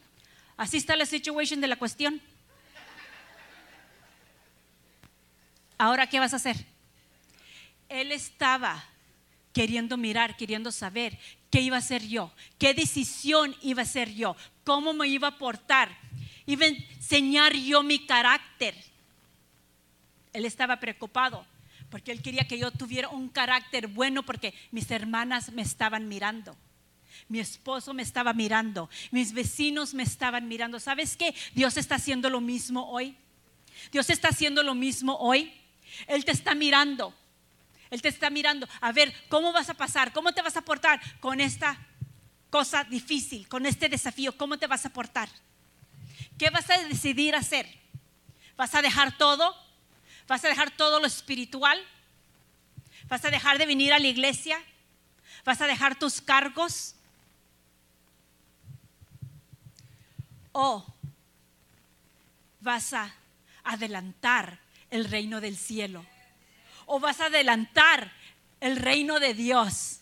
así 0.56 0.76
está 0.76 0.94
la 0.94 1.06
situación 1.06 1.60
de 1.60 1.66
la 1.66 1.76
cuestión. 1.76 2.22
Ahora, 5.78 6.06
¿qué 6.06 6.18
vas 6.18 6.32
a 6.32 6.36
hacer? 6.36 6.56
Él 7.88 8.12
estaba 8.12 8.84
queriendo 9.52 9.96
mirar, 9.96 10.36
queriendo 10.36 10.72
saber 10.72 11.18
qué 11.50 11.60
iba 11.60 11.76
a 11.76 11.80
hacer 11.80 12.06
yo, 12.06 12.32
qué 12.58 12.74
decisión 12.74 13.54
iba 13.62 13.82
a 13.82 13.84
hacer 13.84 14.12
yo, 14.12 14.36
cómo 14.64 14.92
me 14.92 15.08
iba 15.08 15.28
a 15.28 15.38
portar, 15.38 15.96
iba 16.44 16.66
a 16.66 16.68
enseñar 16.68 17.54
yo 17.54 17.82
mi 17.82 18.04
carácter. 18.06 18.74
Él 20.32 20.44
estaba 20.44 20.78
preocupado 20.78 21.46
porque 21.90 22.12
él 22.12 22.20
quería 22.20 22.46
que 22.46 22.58
yo 22.58 22.70
tuviera 22.70 23.08
un 23.08 23.28
carácter 23.28 23.86
bueno 23.86 24.22
porque 24.24 24.52
mis 24.70 24.90
hermanas 24.90 25.52
me 25.52 25.62
estaban 25.62 26.08
mirando. 26.08 26.56
Mi 27.28 27.40
esposo 27.40 27.94
me 27.94 28.02
estaba 28.02 28.34
mirando, 28.34 28.90
mis 29.10 29.32
vecinos 29.32 29.94
me 29.94 30.02
estaban 30.02 30.48
mirando. 30.48 30.78
¿Sabes 30.78 31.16
qué? 31.16 31.34
Dios 31.54 31.76
está 31.76 31.94
haciendo 31.94 32.28
lo 32.28 32.40
mismo 32.40 32.90
hoy. 32.90 33.16
Dios 33.90 34.10
está 34.10 34.28
haciendo 34.28 34.62
lo 34.62 34.74
mismo 34.74 35.16
hoy. 35.16 35.52
Él 36.06 36.24
te 36.24 36.32
está 36.32 36.54
mirando. 36.54 37.14
Él 37.90 38.02
te 38.02 38.08
está 38.08 38.30
mirando. 38.30 38.68
A 38.80 38.92
ver, 38.92 39.14
¿cómo 39.28 39.52
vas 39.52 39.68
a 39.68 39.74
pasar? 39.74 40.12
¿Cómo 40.12 40.32
te 40.32 40.42
vas 40.42 40.56
a 40.56 40.62
portar 40.62 41.00
con 41.20 41.40
esta 41.40 41.78
cosa 42.50 42.84
difícil, 42.84 43.48
con 43.48 43.66
este 43.66 43.88
desafío? 43.88 44.36
¿Cómo 44.36 44.58
te 44.58 44.66
vas 44.66 44.86
a 44.86 44.90
portar? 44.90 45.28
¿Qué 46.38 46.50
vas 46.50 46.68
a 46.70 46.82
decidir 46.84 47.34
hacer? 47.34 47.66
¿Vas 48.56 48.74
a 48.74 48.82
dejar 48.82 49.16
todo? 49.16 49.54
¿Vas 50.26 50.44
a 50.44 50.48
dejar 50.48 50.70
todo 50.76 51.00
lo 51.00 51.06
espiritual? 51.06 51.80
¿Vas 53.08 53.24
a 53.24 53.30
dejar 53.30 53.58
de 53.58 53.66
venir 53.66 53.92
a 53.92 53.98
la 53.98 54.08
iglesia? 54.08 54.58
¿Vas 55.44 55.60
a 55.60 55.66
dejar 55.66 55.98
tus 55.98 56.20
cargos? 56.20 56.94
¿O 60.52 60.84
vas 62.60 62.92
a 62.92 63.14
adelantar 63.62 64.65
el 64.90 65.04
reino 65.06 65.40
del 65.40 65.56
cielo. 65.56 66.04
O 66.86 67.00
vas 67.00 67.20
a 67.20 67.26
adelantar 67.26 68.12
el 68.60 68.76
reino 68.76 69.20
de 69.20 69.34
Dios. 69.34 70.00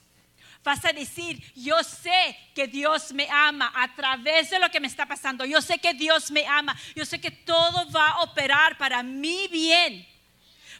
Vas 0.62 0.84
a 0.86 0.92
decir, 0.92 1.42
yo 1.54 1.82
sé 1.82 2.36
que 2.54 2.66
Dios 2.66 3.12
me 3.12 3.28
ama 3.30 3.70
a 3.74 3.94
través 3.94 4.48
de 4.48 4.58
lo 4.58 4.70
que 4.70 4.80
me 4.80 4.86
está 4.86 5.06
pasando. 5.06 5.44
Yo 5.44 5.60
sé 5.60 5.78
que 5.78 5.92
Dios 5.92 6.30
me 6.30 6.46
ama. 6.46 6.74
Yo 6.94 7.04
sé 7.04 7.20
que 7.20 7.30
todo 7.30 7.90
va 7.90 8.08
a 8.08 8.22
operar 8.22 8.78
para 8.78 9.02
mi 9.02 9.46
bien. 9.48 10.06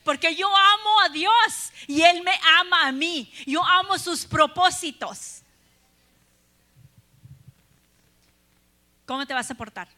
Porque 0.02 0.34
yo 0.34 0.48
amo 0.48 1.00
a 1.02 1.08
Dios 1.10 1.72
y 1.86 2.02
Él 2.02 2.22
me 2.22 2.38
ama 2.58 2.86
a 2.86 2.92
mí. 2.92 3.30
Yo 3.46 3.62
amo 3.62 3.98
sus 3.98 4.24
propósitos. 4.24 5.42
¿Cómo 9.06 9.26
te 9.26 9.34
vas 9.34 9.50
a 9.50 9.54
portar? 9.54 9.88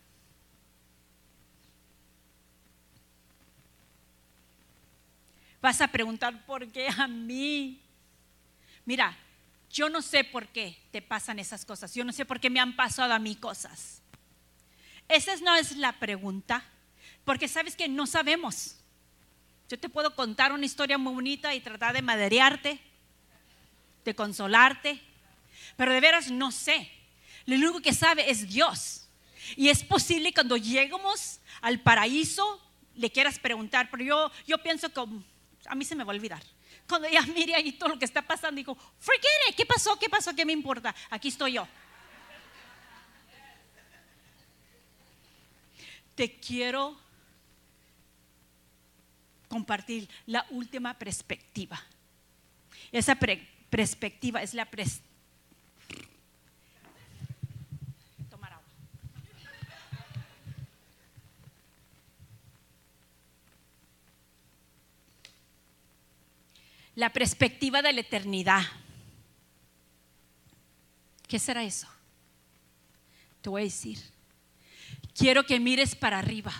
Vas 5.67 5.81
a 5.81 5.89
preguntar, 5.89 6.47
¿por 6.47 6.69
qué 6.69 6.87
a 6.97 7.09
mí? 7.09 7.81
Mira, 8.85 9.19
yo 9.69 9.89
no 9.89 10.01
sé 10.01 10.23
por 10.23 10.47
qué 10.47 10.79
te 10.93 11.03
pasan 11.03 11.41
esas 11.41 11.65
cosas. 11.65 11.93
Yo 11.93 12.05
no 12.05 12.13
sé 12.13 12.25
por 12.25 12.39
qué 12.39 12.49
me 12.49 12.61
han 12.61 12.77
pasado 12.77 13.13
a 13.13 13.19
mí 13.19 13.35
cosas. 13.35 14.01
Esa 15.09 15.35
no 15.39 15.57
es 15.57 15.77
la 15.77 15.99
pregunta, 15.99 16.63
porque 17.25 17.49
sabes 17.49 17.75
que 17.75 17.89
no 17.89 18.07
sabemos. 18.07 18.77
Yo 19.69 19.77
te 19.77 19.89
puedo 19.89 20.15
contar 20.15 20.53
una 20.53 20.65
historia 20.65 20.99
muy 20.99 21.15
bonita 21.15 21.53
y 21.53 21.61
tratar 21.61 21.95
de 21.95 22.01
maderearte, 22.01 22.79
de 24.05 24.15
consolarte, 24.15 25.01
pero 25.77 25.93
de 25.93 26.01
veras 26.01 26.31
no 26.31 26.53
sé. 26.53 26.89
Lo 27.45 27.57
único 27.57 27.81
que 27.81 27.93
sabe 27.93 28.31
es 28.31 28.49
Dios. 28.49 29.09
Y 29.57 29.69
es 29.71 29.83
posible 29.83 30.33
cuando 30.33 30.57
lleguemos 30.57 31.41
al 31.61 31.81
paraíso 31.81 32.63
le 32.95 33.11
quieras 33.11 33.41
preguntar, 33.41 33.89
pero 33.91 34.05
yo, 34.05 34.31
yo 34.47 34.59
pienso 34.59 34.89
que 34.91 35.01
a 35.69 35.75
mí 35.75 35.85
se 35.85 35.95
me 35.95 36.05
va 36.05 36.13
a 36.13 36.17
olvidar. 36.17 36.43
Cuando 36.89 37.09
ella 37.09 37.23
mire 37.23 37.55
ahí 37.55 37.73
todo 37.73 37.91
lo 37.91 37.99
que 37.99 38.05
está 38.05 38.23
pasando, 38.23 38.57
digo, 38.57 38.77
forget 38.99 39.25
it, 39.51 39.57
¿qué 39.57 39.67
pasó? 39.67 39.99
¿Qué 39.99 40.09
pasó? 40.09 40.35
¿Qué 40.35 40.45
me 40.45 40.53
importa? 40.53 40.95
Aquí 41.11 41.29
estoy 41.29 41.55
yo. 41.55 41.67
Te 46.15 46.39
quiero 46.39 46.99
compartir 49.49 50.09
la 50.27 50.47
última 50.51 50.95
perspectiva. 50.95 51.83
Esa 52.91 53.17
perspectiva, 53.71 54.43
es 54.43 54.55
la 54.55 54.71
pres- 54.71 55.01
La 66.97 67.13
perspectiva 67.13 67.83
de 67.83 67.93
la 67.93 68.01
eternidad. 68.01 68.63
¿Qué 71.29 71.39
será 71.39 71.63
eso? 71.63 71.87
Te 73.43 73.49
voy 73.49 73.63
a 73.63 73.65
decir. 73.65 73.99
Quiero 75.15 75.45
que 75.45 75.61
mires 75.61 75.95
para 75.95 76.19
arriba 76.19 76.53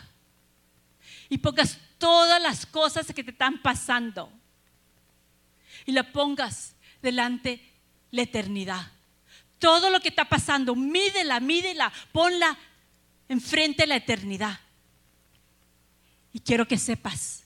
y 1.29 1.39
pongas 1.39 1.79
todas 1.99 2.41
las 2.41 2.65
cosas 2.67 3.07
que 3.07 3.25
te 3.25 3.31
están 3.31 3.61
pasando 3.61 4.33
y 5.85 5.93
la 5.93 6.11
pongas 6.13 6.75
delante 7.03 7.61
la 8.11 8.23
eternidad. 8.23 8.93
Todo 9.59 9.91
lo 9.91 10.01
que 10.01 10.09
está 10.09 10.27
pasando, 10.27 10.75
mídela, 10.75 11.41
mídela, 11.41 11.93
ponla 12.13 12.57
enfrente 13.29 13.85
de 13.85 13.87
la 13.89 13.97
eternidad. 13.97 14.61
Y 16.33 16.41
quiero 16.41 16.69
que 16.69 16.77
sepas 16.77 17.45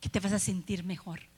que 0.00 0.08
te 0.08 0.20
vas 0.20 0.32
a 0.32 0.38
sentir 0.38 0.84
mejor. 0.84 1.29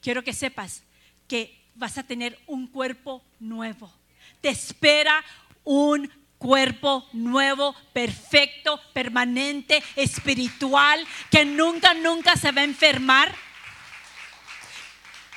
Quiero 0.00 0.24
que 0.24 0.32
sepas 0.32 0.82
que 1.28 1.60
vas 1.74 1.98
a 1.98 2.02
tener 2.02 2.38
un 2.46 2.66
cuerpo 2.66 3.22
nuevo. 3.38 3.92
Te 4.40 4.48
espera 4.48 5.24
un 5.64 6.10
cuerpo 6.38 7.06
nuevo, 7.12 7.74
perfecto, 7.92 8.80
permanente, 8.94 9.82
espiritual, 9.94 11.06
que 11.30 11.44
nunca, 11.44 11.92
nunca 11.94 12.36
se 12.36 12.50
va 12.50 12.62
a 12.62 12.64
enfermar, 12.64 13.34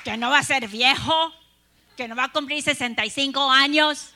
que 0.02 0.16
no 0.16 0.30
va 0.30 0.38
a 0.38 0.42
ser 0.42 0.66
viejo, 0.68 1.32
que 1.96 2.08
no 2.08 2.16
va 2.16 2.24
a 2.24 2.32
cumplir 2.32 2.62
65 2.62 3.50
años. 3.50 4.14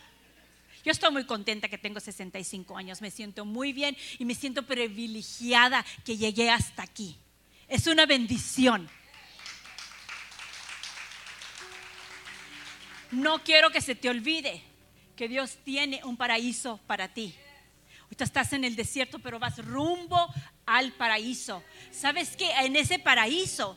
Yo 0.84 0.92
estoy 0.92 1.12
muy 1.12 1.26
contenta 1.26 1.68
que 1.68 1.76
tengo 1.76 2.00
65 2.00 2.76
años, 2.76 3.02
me 3.02 3.10
siento 3.10 3.44
muy 3.44 3.74
bien 3.74 3.96
y 4.18 4.24
me 4.24 4.34
siento 4.34 4.62
privilegiada 4.62 5.84
que 6.04 6.16
llegué 6.16 6.50
hasta 6.50 6.82
aquí. 6.82 7.18
Es 7.68 7.86
una 7.86 8.06
bendición. 8.06 8.88
No 13.10 13.42
quiero 13.42 13.70
que 13.70 13.80
se 13.80 13.94
te 13.94 14.08
olvide 14.08 14.62
que 15.16 15.28
Dios 15.28 15.58
tiene 15.64 16.00
un 16.04 16.16
paraíso 16.16 16.78
para 16.86 17.08
ti. 17.08 17.34
Ahorita 18.02 18.24
estás 18.24 18.52
en 18.52 18.64
el 18.64 18.76
desierto, 18.76 19.18
pero 19.18 19.38
vas 19.38 19.58
rumbo 19.64 20.32
al 20.64 20.92
paraíso. 20.92 21.62
¿Sabes 21.90 22.36
que 22.36 22.50
En 22.50 22.76
ese 22.76 22.98
paraíso 22.98 23.76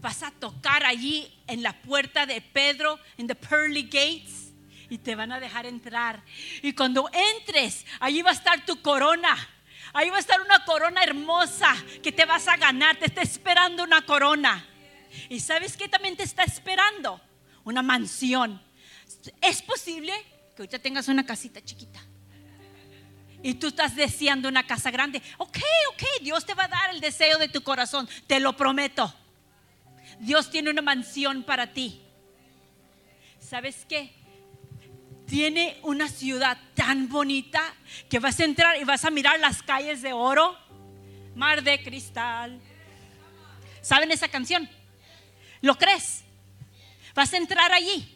vas 0.00 0.22
a 0.22 0.30
tocar 0.30 0.84
allí 0.84 1.32
en 1.46 1.62
la 1.62 1.80
puerta 1.80 2.26
de 2.26 2.40
Pedro, 2.40 2.98
en 3.16 3.26
the 3.26 3.34
pearly 3.34 3.84
gates, 3.84 4.52
y 4.90 4.98
te 4.98 5.14
van 5.14 5.32
a 5.32 5.40
dejar 5.40 5.64
entrar. 5.64 6.22
Y 6.62 6.74
cuando 6.74 7.08
entres, 7.36 7.86
allí 8.00 8.20
va 8.20 8.30
a 8.30 8.34
estar 8.34 8.66
tu 8.66 8.82
corona. 8.82 9.36
Ahí 9.94 10.10
va 10.10 10.16
a 10.16 10.20
estar 10.20 10.40
una 10.42 10.64
corona 10.64 11.02
hermosa 11.02 11.74
que 12.02 12.12
te 12.12 12.24
vas 12.24 12.48
a 12.48 12.56
ganar. 12.56 12.96
Te 12.96 13.06
está 13.06 13.22
esperando 13.22 13.84
una 13.84 14.04
corona. 14.04 14.66
¿Y 15.28 15.40
sabes 15.40 15.76
qué 15.76 15.88
también 15.88 16.16
te 16.16 16.24
está 16.24 16.42
esperando? 16.42 17.20
Una 17.64 17.82
mansión. 17.82 18.60
Es 19.40 19.62
posible 19.62 20.12
que 20.54 20.62
ahorita 20.62 20.78
tengas 20.78 21.08
una 21.08 21.24
casita 21.24 21.62
chiquita. 21.62 22.00
Y 23.42 23.54
tú 23.54 23.66
estás 23.68 23.94
deseando 23.94 24.48
una 24.48 24.66
casa 24.66 24.90
grande. 24.90 25.20
Ok, 25.38 25.58
ok, 25.92 26.02
Dios 26.22 26.46
te 26.46 26.54
va 26.54 26.64
a 26.64 26.68
dar 26.68 26.94
el 26.94 27.00
deseo 27.00 27.38
de 27.38 27.48
tu 27.48 27.62
corazón. 27.62 28.08
Te 28.26 28.40
lo 28.40 28.56
prometo. 28.56 29.14
Dios 30.18 30.50
tiene 30.50 30.70
una 30.70 30.82
mansión 30.82 31.42
para 31.42 31.72
ti. 31.72 32.00
¿Sabes 33.38 33.84
qué? 33.86 34.14
Tiene 35.26 35.78
una 35.82 36.08
ciudad 36.08 36.58
tan 36.74 37.08
bonita 37.08 37.62
que 38.08 38.18
vas 38.18 38.40
a 38.40 38.44
entrar 38.44 38.80
y 38.80 38.84
vas 38.84 39.04
a 39.04 39.10
mirar 39.10 39.38
las 39.40 39.62
calles 39.62 40.02
de 40.02 40.12
oro, 40.12 40.56
mar 41.34 41.62
de 41.62 41.82
cristal. 41.82 42.60
¿Saben 43.82 44.10
esa 44.10 44.28
canción? 44.28 44.68
¿Lo 45.60 45.76
crees? 45.76 46.23
Vas 47.14 47.32
a 47.32 47.36
entrar 47.36 47.72
allí. 47.72 48.10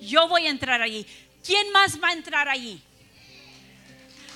Yo 0.00 0.28
voy 0.28 0.46
a 0.46 0.50
entrar 0.50 0.80
allí. 0.80 1.06
¿Quién 1.44 1.70
más 1.72 2.02
va 2.02 2.08
a 2.08 2.12
entrar 2.12 2.48
allí? 2.48 2.82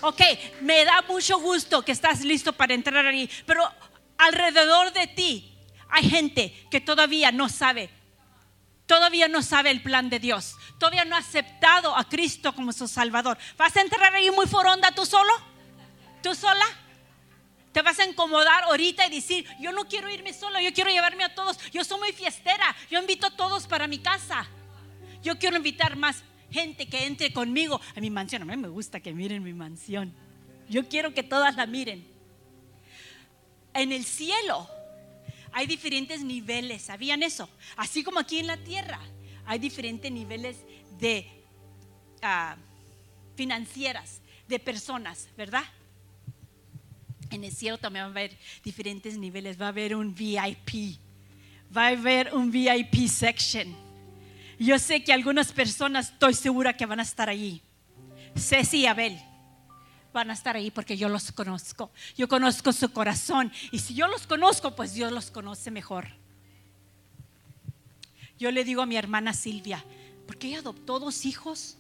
Ok, 0.01 0.21
me 0.61 0.85
da 0.85 1.03
mucho 1.03 1.39
gusto 1.39 1.83
que 1.83 1.93
estás 1.93 2.21
listo 2.21 2.53
para 2.53 2.75
entrar 2.75 3.07
allí, 3.07 3.29
pero 3.47 3.67
alrededor 4.19 4.93
de 4.93 5.07
ti 5.07 5.57
hay 5.89 6.09
gente 6.11 6.67
que 6.71 6.81
todavía 6.81 7.33
no 7.33 7.49
sabe, 7.49 7.89
todavía 8.85 9.29
no 9.29 9.43
sabe 9.43 9.71
el 9.71 9.83
plan 9.83 10.11
de 10.11 10.19
Dios, 10.19 10.57
todavía 10.79 11.07
no 11.07 11.17
ha 11.17 11.21
aceptado 11.21 11.97
a 11.97 12.07
Cristo 12.07 12.55
como 12.55 12.73
su 12.75 12.87
Salvador. 12.87 13.39
¿Vas 13.57 13.75
a 13.77 13.81
entrar 13.81 14.15
ahí 14.15 14.31
muy 14.31 14.47
foronda 14.47 14.91
tú 14.91 15.07
solo? 15.07 15.33
¿Tú 16.23 16.35
sola? 16.35 16.67
Te 17.75 17.83
vas 17.83 17.99
a 17.99 18.07
incomodar 18.07 18.63
ahorita 18.63 19.05
y 19.09 19.11
decir, 19.11 19.45
yo 19.59 19.73
no 19.73 19.89
quiero 19.89 20.09
irme 20.09 20.33
solo, 20.33 20.61
yo 20.61 20.73
quiero 20.73 20.91
llevarme 20.91 21.25
a 21.25 21.35
todos, 21.35 21.59
yo 21.73 21.83
soy 21.83 21.99
muy 21.99 22.13
fiestera, 22.13 22.65
yo 22.89 23.01
invito 23.01 23.27
a 23.27 23.37
todos 23.37 23.67
para 23.67 23.89
mi 23.89 23.99
casa. 23.99 24.47
Yo 25.25 25.37
quiero 25.41 25.57
invitar 25.57 25.97
más 25.97 26.23
gente 26.53 26.87
que 26.87 27.05
entre 27.05 27.33
conmigo 27.33 27.81
a 27.97 28.01
mi 28.01 28.11
mansión. 28.11 28.43
A 28.43 28.45
mí 28.45 28.57
me 28.57 28.69
gusta 28.69 29.01
que 29.01 29.13
miren 29.13 29.43
mi 29.43 29.55
mansión. 29.55 30.15
Yo 30.69 30.89
quiero 30.89 31.15
que 31.15 31.25
todas 31.25 31.57
la 31.57 31.67
miren. 31.67 32.07
En 33.73 33.91
el 33.91 34.05
cielo 34.05 34.69
hay 35.51 35.67
diferentes 35.67 36.23
niveles, 36.23 36.83
¿sabían 36.83 37.25
eso? 37.25 37.49
Así 37.77 38.05
como 38.05 38.21
aquí 38.21 38.39
en 38.39 38.47
la 38.47 38.57
tierra 38.57 39.01
hay 39.47 39.59
diferentes 39.59 40.13
niveles 40.13 40.59
de 41.01 41.29
ah, 42.23 42.57
financieras, 43.35 44.21
de 44.47 44.61
personas, 44.61 45.29
¿verdad? 45.37 45.65
En 47.35 47.43
el 47.43 47.53
cielo 47.53 47.79
también 47.79 48.05
va 48.05 48.09
a 48.09 48.11
haber 48.11 48.37
diferentes 48.63 49.19
niveles. 49.19 49.61
Va 49.61 49.67
a 49.67 49.69
haber 49.71 49.97
un 49.97 50.15
VIP, 50.15 50.99
va 51.77 51.87
a 51.87 51.89
haber 51.89 52.33
un 52.33 52.51
VIP 52.51 53.09
section. 53.09 53.75
Yo 54.57 54.79
sé 54.79 55.03
que 55.03 55.13
algunas 55.13 55.53
personas 55.53 56.11
estoy 56.11 56.35
segura 56.35 56.77
que 56.77 56.87
van 56.87 57.01
a 57.01 57.03
estar 57.03 57.29
allí. 57.29 57.61
Ceci 58.37 58.83
y 58.83 58.87
Abel 58.87 59.21
van 60.13 60.31
a 60.31 60.33
estar 60.33 60.55
ahí 60.55 60.71
porque 60.71 60.97
yo 60.97 61.09
los 61.09 61.33
conozco. 61.33 61.91
Yo 62.17 62.29
conozco 62.29 62.73
su 62.73 62.93
corazón. 62.93 63.53
Y 63.73 63.81
si 63.81 63.95
yo 63.95 64.07
los 64.07 64.29
conozco, 64.29 64.77
pues 64.77 64.95
Dios 64.95 65.11
los 65.11 65.33
conoce 65.33 65.73
mejor. 65.73 66.07
Yo 68.39 68.53
le 68.53 68.63
digo 68.63 68.83
a 68.83 68.87
mi 68.87 68.97
hermana 68.97 69.35
Silvia, 69.35 69.85
porque 70.29 70.47
ella 70.47 70.61
adoptó 70.61 71.01
dos 71.01 71.25
hijos. 71.27 71.77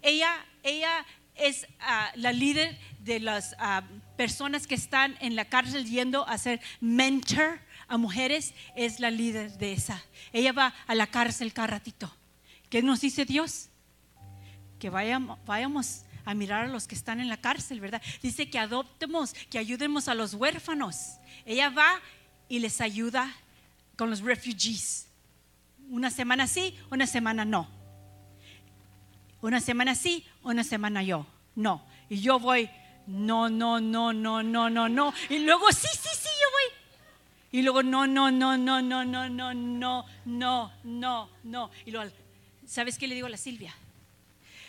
Ella, 0.00 0.46
ella 0.62 1.04
es 1.34 1.66
ah, 1.80 2.12
la 2.14 2.32
líder 2.32 2.78
de 3.04 3.20
las 3.20 3.54
ah, 3.58 3.82
personas 4.16 4.66
que 4.66 4.74
están 4.74 5.16
en 5.20 5.36
la 5.36 5.44
cárcel 5.46 5.86
yendo 5.86 6.26
a 6.28 6.38
ser 6.38 6.60
mentor 6.80 7.60
a 7.88 7.98
mujeres, 7.98 8.54
es 8.76 9.00
la 9.00 9.10
líder 9.10 9.58
de 9.58 9.72
esa. 9.72 10.02
Ella 10.32 10.52
va 10.52 10.74
a 10.86 10.94
la 10.94 11.08
cárcel 11.08 11.52
cada 11.52 11.68
ratito. 11.68 12.14
¿Qué 12.70 12.82
nos 12.82 13.00
dice 13.00 13.24
Dios? 13.24 13.68
Que 14.78 14.88
vayamos, 14.88 16.04
a 16.24 16.34
mirar 16.34 16.64
a 16.64 16.68
los 16.68 16.86
que 16.86 16.94
están 16.94 17.20
en 17.20 17.28
la 17.28 17.36
cárcel, 17.36 17.80
¿verdad? 17.80 18.00
Dice 18.22 18.48
que 18.48 18.58
adoptemos, 18.58 19.34
que 19.50 19.58
ayudemos 19.58 20.08
a 20.08 20.14
los 20.14 20.34
huérfanos. 20.34 21.18
Ella 21.44 21.68
va 21.68 22.00
y 22.48 22.60
les 22.60 22.80
ayuda 22.80 23.30
con 23.96 24.08
los 24.08 24.20
refugees. 24.20 25.08
Una 25.90 26.10
semana 26.10 26.46
sí, 26.46 26.78
una 26.90 27.06
semana 27.06 27.44
no. 27.44 27.68
Una 29.40 29.60
semana 29.60 29.94
sí, 29.94 30.24
una 30.42 30.64
semana 30.64 31.02
yo. 31.02 31.26
No. 31.54 31.84
Y 32.08 32.20
yo 32.20 32.38
voy, 32.38 32.70
no, 33.06 33.48
no, 33.48 33.80
no, 33.80 34.12
no, 34.12 34.42
no, 34.42 34.70
no, 34.70 34.88
no. 34.88 35.14
Y 35.28 35.38
luego 35.40 35.70
sí, 35.72 35.88
sí, 35.92 36.08
sí, 36.12 36.28
yo 36.28 36.46
voy. 36.52 36.78
Y 37.52 37.62
luego 37.62 37.82
no, 37.82 38.06
no, 38.06 38.30
no, 38.30 38.56
no, 38.56 38.80
no, 38.80 39.04
no, 39.04 39.28
no, 39.28 39.54
no, 39.54 40.06
no, 40.24 40.72
no, 40.84 41.30
no. 41.42 41.70
Y 41.84 41.90
luego, 41.90 42.10
¿sabes 42.66 42.96
qué 42.98 43.06
le 43.06 43.14
digo 43.14 43.26
a 43.26 43.30
la 43.30 43.36
Silvia? 43.36 43.74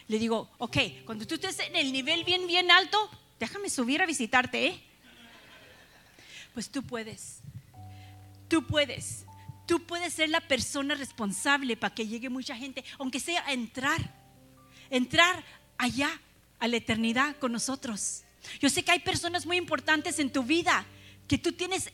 Le 0.07 0.19
digo, 0.19 0.49
ok, 0.57 0.77
cuando 1.05 1.25
tú 1.25 1.35
estés 1.35 1.59
en 1.59 1.75
el 1.75 1.93
nivel 1.93 2.23
bien, 2.23 2.45
bien 2.45 2.69
alto, 2.71 3.09
déjame 3.39 3.69
subir 3.69 4.01
a 4.01 4.05
visitarte, 4.05 4.67
¿eh? 4.67 4.83
Pues 6.53 6.69
tú 6.69 6.83
puedes. 6.83 7.39
Tú 8.49 8.67
puedes. 8.67 9.25
Tú 9.65 9.85
puedes 9.85 10.13
ser 10.13 10.29
la 10.29 10.41
persona 10.41 10.93
responsable 10.93 11.77
para 11.77 11.95
que 11.95 12.05
llegue 12.05 12.29
mucha 12.29 12.55
gente, 12.55 12.83
aunque 12.99 13.19
sea 13.19 13.45
a 13.47 13.53
entrar. 13.53 14.13
Entrar 14.89 15.43
allá 15.77 16.09
a 16.63 16.67
la 16.69 16.77
eternidad 16.77 17.35
con 17.39 17.51
nosotros. 17.51 18.23
Yo 18.61 18.69
sé 18.69 18.83
que 18.83 18.91
hay 18.91 18.99
personas 18.99 19.45
muy 19.45 19.57
importantes 19.57 20.17
en 20.17 20.31
tu 20.31 20.43
vida 20.43 20.85
que 21.27 21.37
tú 21.37 21.51
tienes 21.51 21.91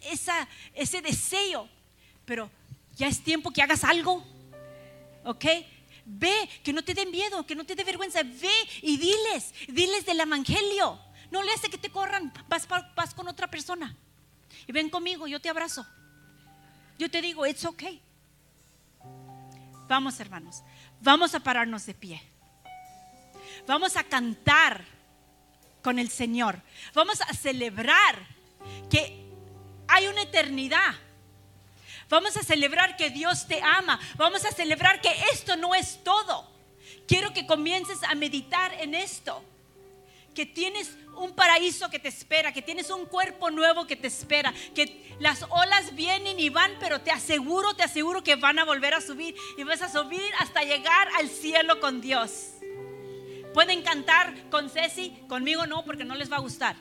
ese 0.76 1.01
deseo, 1.01 1.67
pero 2.24 2.51
ya 2.95 3.07
es 3.07 3.24
tiempo 3.24 3.49
que 3.49 3.63
hagas 3.63 3.84
algo. 3.84 4.24
¿Ok? 5.24 5.43
Ve, 6.05 6.47
que 6.63 6.72
no 6.72 6.84
te 6.84 6.93
dé 6.93 7.07
miedo, 7.07 7.47
que 7.47 7.55
no 7.55 7.65
te 7.65 7.74
dé 7.74 7.84
vergüenza. 7.84 8.22
Ve 8.22 8.53
y 8.84 8.97
diles, 8.97 9.55
diles 9.70 10.05
del 10.05 10.20
evangelio. 10.20 10.99
No 11.32 11.41
le 11.41 11.51
hace 11.51 11.72
que 11.72 11.80
te 11.80 11.89
corran, 11.89 12.32
vas, 12.47 12.67
vas 12.67 13.15
con 13.15 13.28
otra 13.28 13.49
persona. 13.49 13.97
Y 14.67 14.72
ven 14.72 14.91
conmigo, 14.91 15.26
yo 15.26 15.41
te 15.41 15.49
abrazo. 15.49 15.84
Yo 16.99 17.09
te 17.09 17.24
digo, 17.24 17.47
it's 17.47 17.65
okay. 17.65 17.99
Vamos, 19.88 20.20
hermanos, 20.20 20.61
vamos 21.01 21.34
a 21.34 21.39
pararnos 21.39 21.88
de 21.88 21.95
pie. 21.95 22.22
Vamos 23.68 23.95
a 23.97 24.03
cantar 24.03 24.84
con 25.82 25.99
el 25.99 26.10
Señor. 26.10 26.62
Vamos 26.93 27.22
a 27.22 27.34
celebrar 27.34 28.16
que 28.89 29.26
hay 29.88 30.07
una 30.07 30.24
eternidad. 30.24 30.95
Vamos 32.10 32.36
a 32.38 32.43
celebrar 32.43 32.97
que 32.97 33.10
Dios 33.10 33.47
te 33.47 33.62
ama. 33.62 33.99
Vamos 34.16 34.45
a 34.45 34.51
celebrar 34.51 35.01
que 35.01 35.14
esto 35.32 35.55
no 35.55 35.76
es 35.76 36.03
todo. 36.03 36.49
Quiero 37.07 37.34
que 37.34 37.45
comiences 37.45 38.03
a 38.03 38.16
meditar 38.16 38.74
en 38.80 38.95
esto. 38.95 39.43
Que 40.34 40.45
tienes 40.45 40.95
un 41.18 41.34
paraíso 41.34 41.89
que 41.89 41.99
te 41.99 42.07
espera, 42.07 42.53
que 42.53 42.62
tienes 42.62 42.89
un 42.89 43.05
cuerpo 43.05 43.51
nuevo 43.51 43.86
que 43.86 43.95
te 43.95 44.07
espera, 44.07 44.53
que 44.74 45.16
las 45.20 45.43
olas 45.49 45.95
vienen 45.95 46.39
y 46.39 46.49
van, 46.49 46.72
pero 46.80 47.01
te 47.01 47.12
aseguro, 47.12 47.74
te 47.76 47.84
aseguro 47.84 48.24
que 48.24 48.36
van 48.36 48.57
a 48.57 48.64
volver 48.64 48.93
a 48.93 49.01
subir 49.01 49.36
y 49.57 49.64
vas 49.64 49.82
a 49.82 49.91
subir 49.91 50.32
hasta 50.39 50.64
llegar 50.64 51.10
al 51.18 51.30
cielo 51.30 51.80
con 51.80 51.99
Dios. 51.99 52.59
Pueden 53.60 53.82
cantar 53.82 54.34
con 54.49 54.70
Ceci, 54.70 55.14
conmigo 55.28 55.68
no, 55.68 55.84
porque 55.84 56.05
no 56.05 56.16
les 56.16 56.32
va 56.32 56.38
a 56.38 56.39
gustar. 56.39 56.78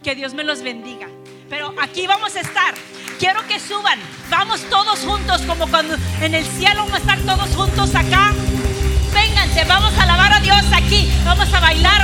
Que 0.00 0.14
Dios 0.14 0.32
me 0.32 0.44
los 0.44 0.62
bendiga. 0.62 1.08
Pero 1.50 1.74
aquí 1.82 2.06
vamos 2.06 2.36
a 2.36 2.40
estar. 2.40 2.72
Quiero 3.18 3.44
que 3.48 3.58
suban. 3.58 3.98
Vamos 4.30 4.60
todos 4.70 5.00
juntos, 5.00 5.42
como 5.42 5.66
cuando 5.66 5.96
en 6.20 6.36
el 6.36 6.44
cielo 6.44 6.84
vamos 6.86 6.94
a 6.94 6.98
estar 6.98 7.18
todos 7.22 7.50
juntos 7.50 7.92
acá. 7.96 8.32
Vénganse, 9.12 9.64
vamos 9.64 9.92
a 9.98 10.04
alabar 10.04 10.34
a 10.34 10.38
Dios 10.38 10.64
aquí. 10.72 11.10
Vamos 11.24 11.52
a 11.52 11.58
bailar. 11.58 12.00